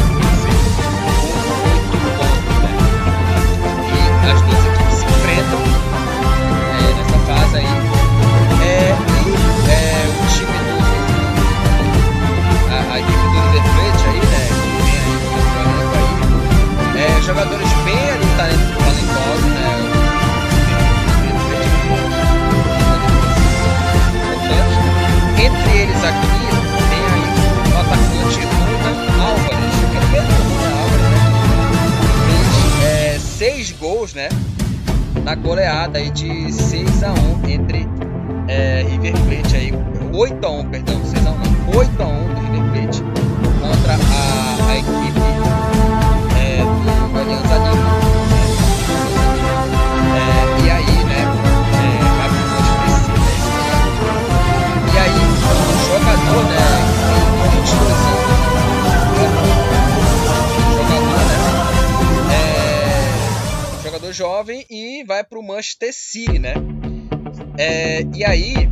com 1.10 1.50
8 1.66 1.98
pontos, 2.16 2.54
né? 2.62 2.70
E 3.92 4.30
as 4.30 4.40
duas 4.42 4.65
jogadores 17.26 17.68
bem 17.84 18.10
ali 18.10 18.26
talent- 18.36 18.78
talentosos, 18.78 19.50
né? 19.50 20.86
Entre 25.38 25.78
eles 25.78 26.02
aqui 26.04 26.26
tem 26.88 27.04
aí 27.12 27.26
o 27.72 27.78
atacante 27.78 28.40
Runa 28.40 28.92
Álvares, 29.22 29.74
que 29.90 29.96
é 29.96 30.00
o 30.00 30.08
mesmo 30.08 30.38
Runa 30.50 30.70
Álvares, 30.80 31.08
né? 31.10 31.18
Fez 32.80 32.84
é, 32.84 33.18
seis 33.18 33.72
gols, 33.72 34.14
né? 34.14 34.28
Na 35.24 35.34
goleada 35.34 35.98
aí 35.98 36.10
de 36.10 36.52
Manchester 65.86 65.92
City, 65.92 66.38
né? 66.38 66.54
É, 67.58 68.04
e 68.14 68.24
aí 68.24 68.68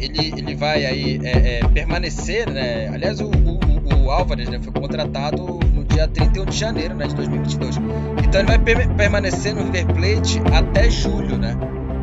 ele, 0.00 0.34
ele 0.36 0.54
vai 0.54 0.84
aí 0.84 1.20
é, 1.22 1.60
é, 1.60 1.68
permanecer, 1.68 2.50
né? 2.50 2.88
Aliás, 2.92 3.20
o, 3.20 3.26
o, 3.26 4.04
o 4.04 4.10
Álvares 4.10 4.48
né, 4.48 4.58
foi 4.62 4.72
contratado 4.72 5.42
no 5.72 5.84
dia 5.84 6.08
31 6.08 6.44
de 6.46 6.56
janeiro 6.56 6.94
né, 6.94 7.06
de 7.06 7.14
2022. 7.14 7.76
Então 8.24 8.40
ele 8.40 8.48
vai 8.48 8.58
per- 8.58 8.88
permanecer 8.94 9.54
no 9.54 9.64
River 9.64 9.86
Plate 9.86 10.40
até 10.52 10.90
julho, 10.90 11.36
né? 11.36 11.56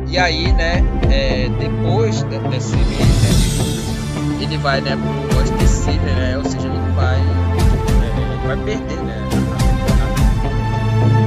E 0.08 0.18
aí, 0.18 0.52
né, 0.52 0.82
é, 1.10 1.48
depois 1.58 2.22
de- 2.24 2.38
desse 2.50 2.76
mês 2.76 2.98
né, 3.22 4.42
ele 4.42 4.58
vai 4.58 4.80
né, 4.80 4.96
pro 4.96 5.36
Manchester 5.36 5.68
City, 5.68 5.98
né? 6.04 6.36
Ou 6.38 6.44
seja, 6.44 6.66
ele 6.68 6.78
vai, 6.94 7.16
é, 7.18 8.46
vai 8.46 8.56
perder, 8.64 8.96
né? 9.02 9.18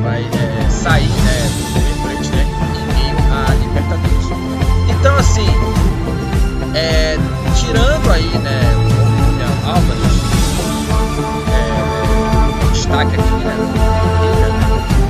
vai 0.03 0.21
é, 0.23 0.69
sair, 0.69 1.07
né? 1.09 1.84
Libertadores. 3.75 4.25
Então, 4.89 5.17
assim, 5.17 5.47
é, 6.73 7.17
tirando 7.55 8.09
aí, 8.09 8.37
né, 8.39 8.61
o 8.77 8.79
William 9.25 9.53
Álvares, 9.65 10.15
é, 11.51 12.71
destaque 12.71 13.15
aqui, 13.15 13.33
né, 13.43 13.55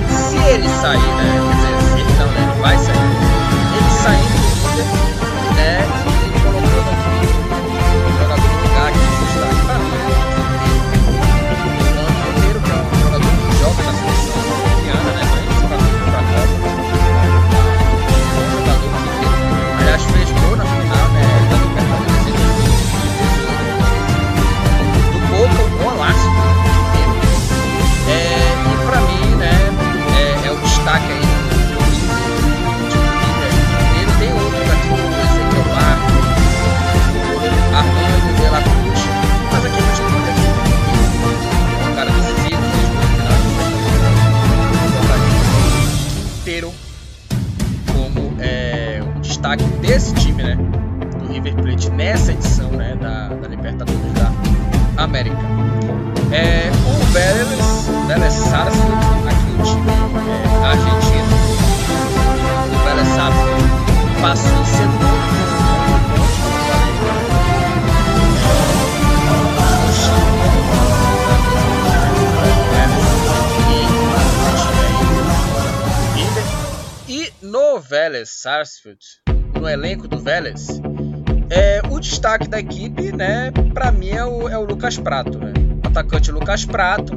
se 0.09 0.37
ele 0.37 0.67
sair, 0.81 0.97
né, 0.97 1.39
quer 1.47 1.55
dizer, 1.55 1.75
se 1.91 1.99
ele 1.99 2.13
não, 2.17 2.27
né, 2.27 2.41
ele 2.41 2.61
vai 2.61 2.77
sair, 2.79 3.24
No 79.59 79.67
elenco 79.67 80.07
do 80.07 80.19
Vélez, 80.19 80.79
é, 81.49 81.81
o 81.89 81.99
destaque 81.99 82.47
da 82.47 82.59
equipe, 82.59 83.11
né, 83.11 83.49
para 83.73 83.91
mim 83.91 84.09
é 84.09 84.23
o, 84.23 84.47
é 84.47 84.55
o 84.59 84.63
Lucas 84.63 84.95
Prato, 84.95 85.39
né? 85.39 85.53
O 85.83 85.87
atacante 85.87 86.31
Lucas 86.31 86.65
Prato, 86.65 87.13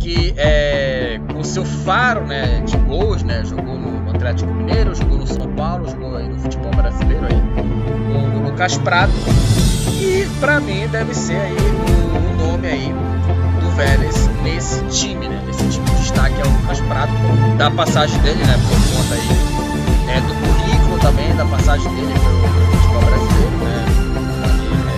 que 0.00 0.32
é 0.38 1.20
com 1.30 1.44
seu 1.44 1.66
faro, 1.66 2.26
né, 2.26 2.62
de 2.62 2.78
gols, 2.78 3.22
né, 3.22 3.44
jogou 3.44 3.78
no 3.78 4.10
Atlético 4.12 4.50
Mineiro, 4.50 4.94
jogou 4.94 5.18
no 5.18 5.26
São 5.26 5.54
Paulo, 5.54 5.90
jogou 5.90 6.16
aí 6.16 6.26
no 6.26 6.38
futebol 6.38 6.70
brasileiro 6.70 7.26
aí, 7.26 7.36
o, 7.36 8.38
o 8.38 8.48
Lucas 8.48 8.78
Prato. 8.78 9.12
E 10.00 10.26
para 10.40 10.58
mim 10.58 10.88
deve 10.88 11.12
ser 11.12 11.36
aí 11.36 11.52
o, 11.52 12.46
o 12.46 12.46
nome 12.48 12.66
aí 12.66 12.94
do 13.60 13.70
Vélez 13.76 14.26
nesse 14.42 14.82
time, 14.86 15.28
né? 15.28 15.42
Nesse 15.46 15.68
time 15.68 15.84
de 15.84 15.96
destaque 15.96 16.40
é 16.40 16.44
o 16.44 16.62
Lucas 16.62 16.80
Prato, 16.80 17.12
da 17.58 17.70
passagem 17.70 18.18
dele, 18.22 18.42
né, 18.42 18.54
por 18.54 18.96
conta 18.96 19.14
aí 19.16 19.68
é, 20.08 20.20
do 20.22 20.57
também 21.08 21.34
da 21.36 21.44
passagem 21.46 21.90
dele 21.94 22.12
pelo, 22.12 22.38
futebol 22.66 23.00
brasileiro, 23.00 23.56
né? 23.64 23.86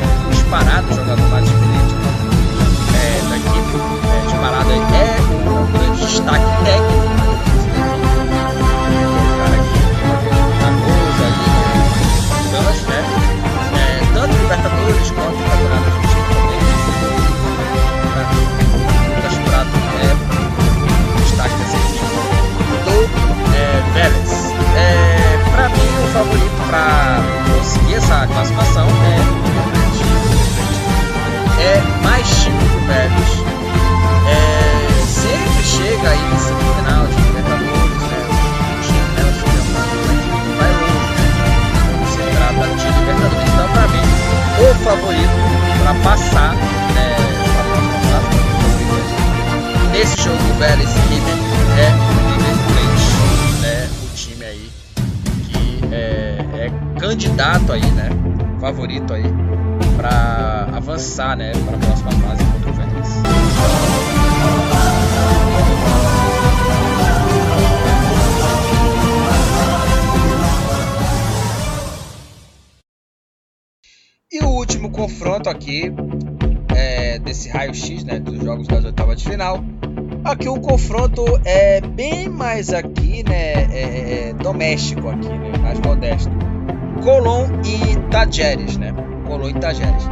É, 0.02 0.30
disparado 0.30 0.92
jogador 0.92 1.28
mais 1.28 1.44
experiente 1.44 1.94
é, 2.96 3.28
da 3.28 3.36
equipe, 3.36 3.76
é, 4.10 4.26
disparado. 4.26 4.70
É 4.72 4.76
o 5.48 5.66
grande 5.66 6.00
destaque 6.00 6.64
técnico 6.64 7.10
Libertadores 14.50 15.10
quanto 15.12 15.38
Campeonato 15.38 15.99
favorito 26.12 26.66
para 26.68 27.18
conseguir 27.54 27.94
essa 27.94 28.26
classificação 28.26 28.86
é 28.88 29.40
É 31.62 31.82
mais 32.02 32.28
time 32.42 32.58
que 32.58 32.78
o. 32.86 33.44
É, 34.26 35.04
sempre 35.04 35.62
chega 35.62 36.08
aí 36.10 36.18
em 36.18 36.38
semifinal 36.38 37.06
de 37.06 37.14
Libertadores, 37.22 38.02
né? 38.02 38.18
O 38.30 38.80
time, 38.82 39.08
né? 39.14 39.22
O 39.22 39.32
time 39.38 39.60
vai 40.58 40.72
longe, 40.80 41.12
né? 41.16 41.28
Quando 41.86 42.06
se 42.10 42.18
trata 42.36 42.64
de 42.76 42.86
Libertadores. 42.98 43.48
Então, 43.52 43.68
para 43.68 43.86
mim, 43.88 44.06
o 44.58 44.74
favorito 44.84 45.38
para 45.82 45.94
passar 46.02 46.52
né, 46.94 47.08
nesse 49.92 50.16
jogo 50.22 50.38
do 50.38 50.58
Vélez 50.58 50.90
River 51.08 51.38
é 51.78 52.09
candidato 57.00 57.72
aí, 57.72 57.90
né, 57.92 58.10
favorito 58.60 59.14
aí 59.14 59.24
para 59.96 60.68
avançar, 60.74 61.34
né, 61.34 61.50
para 61.52 61.76
a 61.76 61.78
próxima 61.78 62.10
fase 62.12 62.44
contra 62.44 62.70
o 62.70 62.72
Vélez. 62.74 63.08
E 74.30 74.44
o 74.44 74.48
último 74.50 74.90
confronto 74.90 75.48
aqui 75.48 75.90
é, 76.76 77.18
desse 77.18 77.48
raio-x 77.48 78.04
né, 78.04 78.18
dos 78.20 78.38
jogos 78.44 78.68
das 78.68 78.84
oitavas 78.84 79.22
de 79.22 79.28
final. 79.28 79.64
Aqui 80.22 80.50
o 80.50 80.60
confronto 80.60 81.24
é 81.46 81.80
bem 81.80 82.28
mais 82.28 82.74
aqui, 82.74 83.24
né, 83.26 83.52
é, 83.52 83.68
é, 83.72 84.28
é 84.28 84.32
doméstico 84.34 85.08
aqui, 85.08 85.28
né, 85.28 85.58
mais 85.62 85.80
modesto. 85.80 86.49
Colón 87.02 87.46
e 87.64 87.96
Tajeres, 88.10 88.76
né? 88.76 88.94
Colón 89.26 89.50
e 89.50 89.54
Tajeres. 89.54 90.08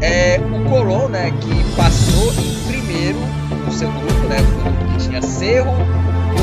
É, 0.00 0.40
o 0.40 0.70
Colón, 0.70 1.08
né, 1.08 1.32
que 1.40 1.64
passou 1.76 2.32
em 2.32 2.54
primeiro 2.66 3.18
no 3.66 3.72
seu 3.72 3.90
grupo, 3.90 4.26
né, 4.28 4.38
que 4.92 5.04
tinha 5.04 5.20
Cerro, 5.20 5.72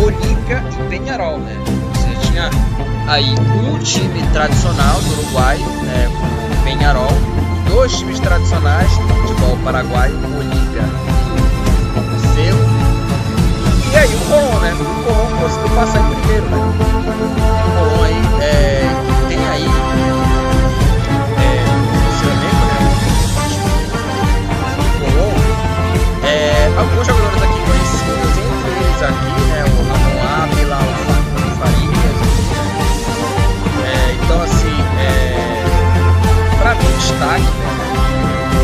Olímpia 0.03 0.63
e 0.71 0.89
Penharol, 0.89 1.39
né? 1.39 1.55
Você 1.93 2.27
tinha 2.27 2.49
aí 3.07 3.33
um 3.33 3.79
time 3.79 4.21
tradicional 4.31 4.99
do 5.01 5.11
Uruguai, 5.13 5.57
né, 5.57 6.07
Penharol, 6.63 7.07
dois 7.69 7.97
times 7.97 8.19
tradicionais 8.19 8.89
do 8.97 9.07
futebol 9.07 9.57
paraguaio, 9.63 10.15
Olímpia 10.37 10.83
e 12.13 12.19
Cerro. 12.35 12.59
E 13.91 13.95
aí 13.97 14.13
o 14.13 14.19
Colón, 14.29 14.59
né? 14.61 14.73
O 14.73 15.03
Colón 15.03 15.41
conseguiu 15.41 15.75
passar 15.75 15.99
em 15.99 16.15
primeiro, 16.15 16.45
né? 16.45 16.57
O 16.57 17.79
Colón 17.79 18.03
aí 18.03 18.43
é, 18.43 19.16
alguns 26.77 27.07
jogadores 27.07 27.41
aqui 27.41 27.59
conhecidos, 27.59 28.37
entre 28.37 28.69
eles 28.69 29.01
aqui, 29.01 29.41
né? 29.49 29.65
O 29.65 29.81
Ramon 29.89 30.21
Ávila, 30.43 30.77
o 30.77 31.49
Farias, 31.57 32.17
né? 32.21 32.29
É, 33.83 34.13
então 34.13 34.41
assim, 34.43 34.77
é, 34.99 35.65
para 36.59 36.75
mim 36.75 36.91
destaque 36.99 37.41
né, 37.41 37.69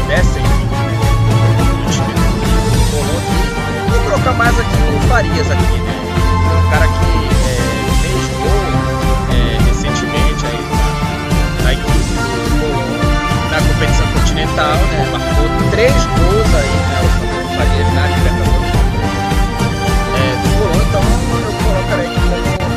dessa 0.08 0.40
equipe, 0.40 0.76
do 1.76 1.90
time 1.90 2.14
do 2.14 2.22
Colô 2.92 3.18
aqui, 3.18 3.42
vou 3.90 4.00
colocar 4.04 4.34
mais 4.34 4.60
aqui 4.60 4.78
o 4.96 5.08
Farias 5.08 5.50
aqui, 5.50 5.80
né? 5.80 5.94
Um 6.54 6.70
cara 6.70 6.88
que 6.88 6.94
é, 7.50 7.62
fez 8.02 8.24
gol 8.38 8.64
é, 9.32 9.58
recentemente 9.66 10.46
aí 10.46 10.62
na, 11.64 11.74
equipe 11.74 11.90
do 11.90 12.70
na 13.50 13.58
competição 13.74 14.08
continental, 14.14 14.76
né? 14.76 15.10
Marcou 15.12 15.70
três 15.72 15.94
gols 15.94 16.56
aí, 16.56 16.70
né? 16.70 17.33
É, 20.16 20.36
do 20.42 20.50
então 20.82 21.02
eu 21.02 21.52
como 21.64 21.80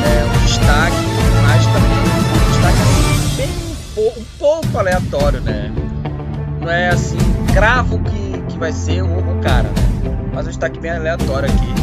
é, 0.05 0.25
um 0.25 0.45
destaque, 0.45 1.03
mas 1.41 1.65
também 1.67 1.97
um 1.97 2.51
destaque 2.51 2.81
assim, 2.81 3.35
bem 3.35 3.49
um 3.97 4.23
pouco 4.37 4.77
aleatório, 4.77 5.41
né? 5.41 5.71
Não 6.61 6.69
é 6.69 6.89
assim, 6.89 7.17
cravo 7.53 7.99
que, 7.99 8.41
que 8.49 8.57
vai 8.57 8.71
ser 8.71 9.01
o, 9.01 9.07
o 9.07 9.41
cara, 9.41 9.69
né? 9.69 9.87
Mas 10.33 10.45
um 10.45 10.49
destaque 10.49 10.79
bem 10.79 10.91
aleatório 10.91 11.49
aqui, 11.49 11.73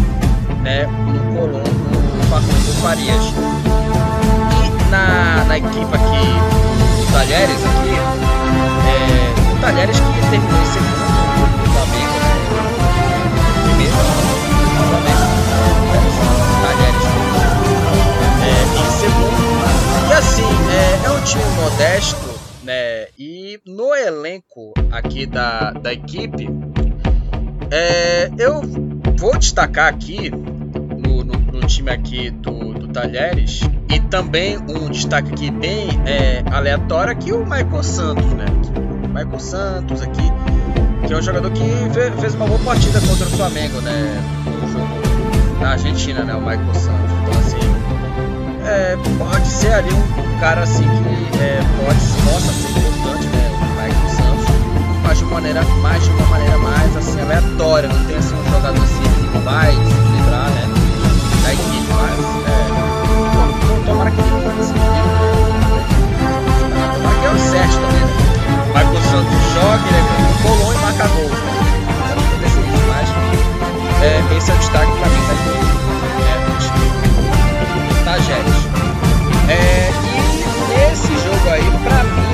né? 0.62 0.86
No 0.86 1.34
Colombo, 1.34 1.68
no 1.68 2.74
Farias. 2.80 3.24
E 4.62 4.90
na, 4.90 5.44
na 5.46 5.58
equipe 5.58 5.80
aqui 5.80 6.26
do 7.00 7.12
Talheres 7.12 7.56
aqui, 7.56 7.94
é, 8.88 9.52
o 9.52 9.60
Talheres 9.60 9.98
que 9.98 10.30
terminou 10.30 10.60
em 10.60 10.66
segundo 10.66 11.03
em 19.04 19.10
segundo. 19.10 20.08
E 20.08 20.12
assim, 20.12 20.42
é, 20.70 21.06
é 21.06 21.10
um 21.10 21.22
time 21.22 21.44
modesto, 21.60 22.40
né? 22.62 23.06
E 23.18 23.60
no 23.66 23.94
elenco 23.94 24.72
aqui 24.90 25.26
da, 25.26 25.72
da 25.72 25.92
equipe, 25.92 26.48
é, 27.70 28.30
eu 28.38 28.62
vou 29.18 29.38
destacar 29.38 29.88
aqui 29.88 30.30
no, 30.30 31.24
no, 31.24 31.32
no 31.34 31.66
time 31.66 31.90
aqui 31.90 32.30
do, 32.30 32.74
do, 32.74 32.88
Talheres 32.88 33.60
e 33.90 33.98
também 33.98 34.56
um 34.56 34.88
destaque 34.88 35.32
aqui 35.32 35.50
bem 35.50 35.88
é, 36.06 36.44
aleatório 36.52 37.12
aqui 37.12 37.32
o 37.32 37.44
Michael 37.44 37.82
Santos, 37.82 38.32
né? 38.32 38.46
O 39.04 39.08
Michael 39.08 39.40
Santos 39.40 40.02
aqui, 40.02 40.22
que 41.06 41.12
é 41.12 41.16
um 41.16 41.22
jogador 41.22 41.50
que 41.50 41.64
fez 42.20 42.34
uma 42.34 42.46
boa 42.46 42.60
partida 42.60 43.00
contra 43.00 43.26
o 43.26 43.30
Flamengo, 43.30 43.80
né? 43.80 44.22
No 44.46 44.68
jogo 44.68 45.60
na 45.60 45.70
Argentina, 45.72 46.22
né? 46.24 46.34
O 46.34 46.40
Michael 46.40 46.74
Santos. 46.74 47.03
Então 48.64 48.72
é, 48.72 48.96
pode 49.18 49.46
ser 49.46 49.74
ali 49.74 49.92
um 49.92 50.38
cara 50.40 50.62
assim 50.62 50.84
que 50.84 51.38
é, 51.38 51.60
pode, 51.84 52.00
possa 52.24 52.50
ser 52.50 52.70
importante, 52.70 53.26
né? 53.26 53.50
O 53.52 53.64
Michael 53.76 54.08
Santos, 54.08 54.46
mas 55.02 55.18
de 55.18 55.24
maneira, 55.26 55.62
mais 55.82 56.02
de 56.02 56.08
uma 56.08 56.26
maneira 56.28 56.56
mais 56.56 56.96
assim 56.96 57.20
aleatória, 57.20 57.90
não 57.90 58.04
tem 58.06 58.16
assim 58.16 58.34
um 58.34 58.44
jogador 58.50 58.82
assim 58.82 59.02
que 59.32 59.38
vai 59.44 59.70
se 59.70 59.76
livrar, 60.16 60.48
né? 60.48 60.66
Da 61.42 61.52
equipe, 61.52 61.92
mas 61.92 62.18
é, 62.48 63.84
tomara 63.84 64.10
que 64.10 64.20
ele 64.20 64.30
assim, 64.58 64.74
tomara 66.96 67.16
que 67.20 67.26
é 67.26 67.30
o 67.30 67.38
certo 67.38 67.74
também, 67.74 68.00
né? 68.00 68.08
Michael 68.68 69.02
Santos 69.10 69.44
joga, 69.52 69.84
ele 69.88 69.98
é 69.98 70.42
colou 70.42 70.72
e 70.72 70.78
marca 70.78 71.06
gol. 71.08 71.28
Né? 71.28 71.36
Mas 72.88 73.08
é, 74.02 74.36
esse 74.38 74.50
é 74.50 74.54
o 74.54 74.58
destaque 74.58 74.92
para 74.92 75.08
mim 75.10 75.20
da 75.28 75.73
É, 79.48 79.90
e 79.90 80.88
nesse 80.88 81.12
jogo 81.24 81.50
aí, 81.50 81.70
pra 81.82 82.04
mim, 82.04 82.33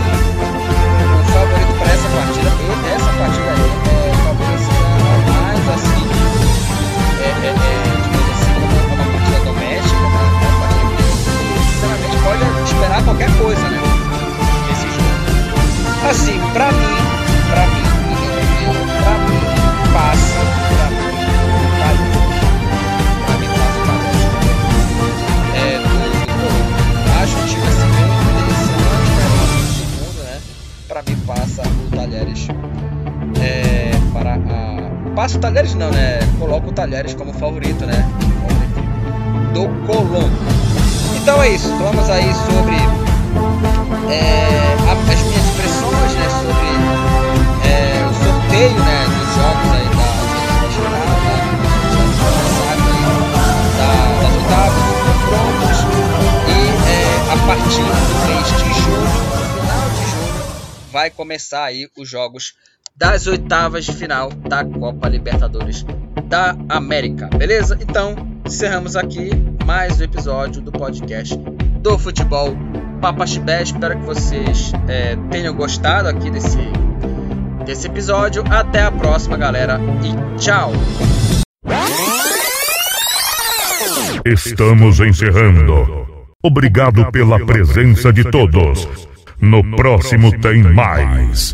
começar 61.50 61.64
aí 61.64 61.88
os 61.98 62.08
jogos 62.08 62.54
das 62.96 63.26
oitavas 63.26 63.84
de 63.84 63.92
final 63.92 64.30
da 64.30 64.64
Copa 64.64 65.08
Libertadores 65.08 65.84
da 66.26 66.56
América, 66.68 67.28
beleza? 67.36 67.76
Então, 67.80 68.14
encerramos 68.46 68.94
aqui 68.94 69.30
mais 69.64 70.00
um 70.00 70.04
episódio 70.04 70.62
do 70.62 70.70
podcast 70.70 71.36
do 71.80 71.98
Futebol 71.98 72.56
Papaxibé. 73.00 73.62
Espero 73.64 73.98
que 73.98 74.06
vocês 74.06 74.72
é, 74.88 75.16
tenham 75.30 75.52
gostado 75.52 76.08
aqui 76.08 76.30
desse, 76.30 76.58
desse 77.66 77.88
episódio. 77.88 78.44
Até 78.48 78.82
a 78.82 78.92
próxima, 78.92 79.36
galera, 79.36 79.80
e 80.04 80.38
tchau! 80.38 80.70
Estamos 84.24 85.00
encerrando. 85.00 86.06
Obrigado 86.44 87.10
pela 87.10 87.44
presença 87.44 88.12
de 88.12 88.30
todos. 88.30 89.09
No 89.40 89.64
próximo 89.76 90.30
tem 90.38 90.62
mais. 90.62 91.48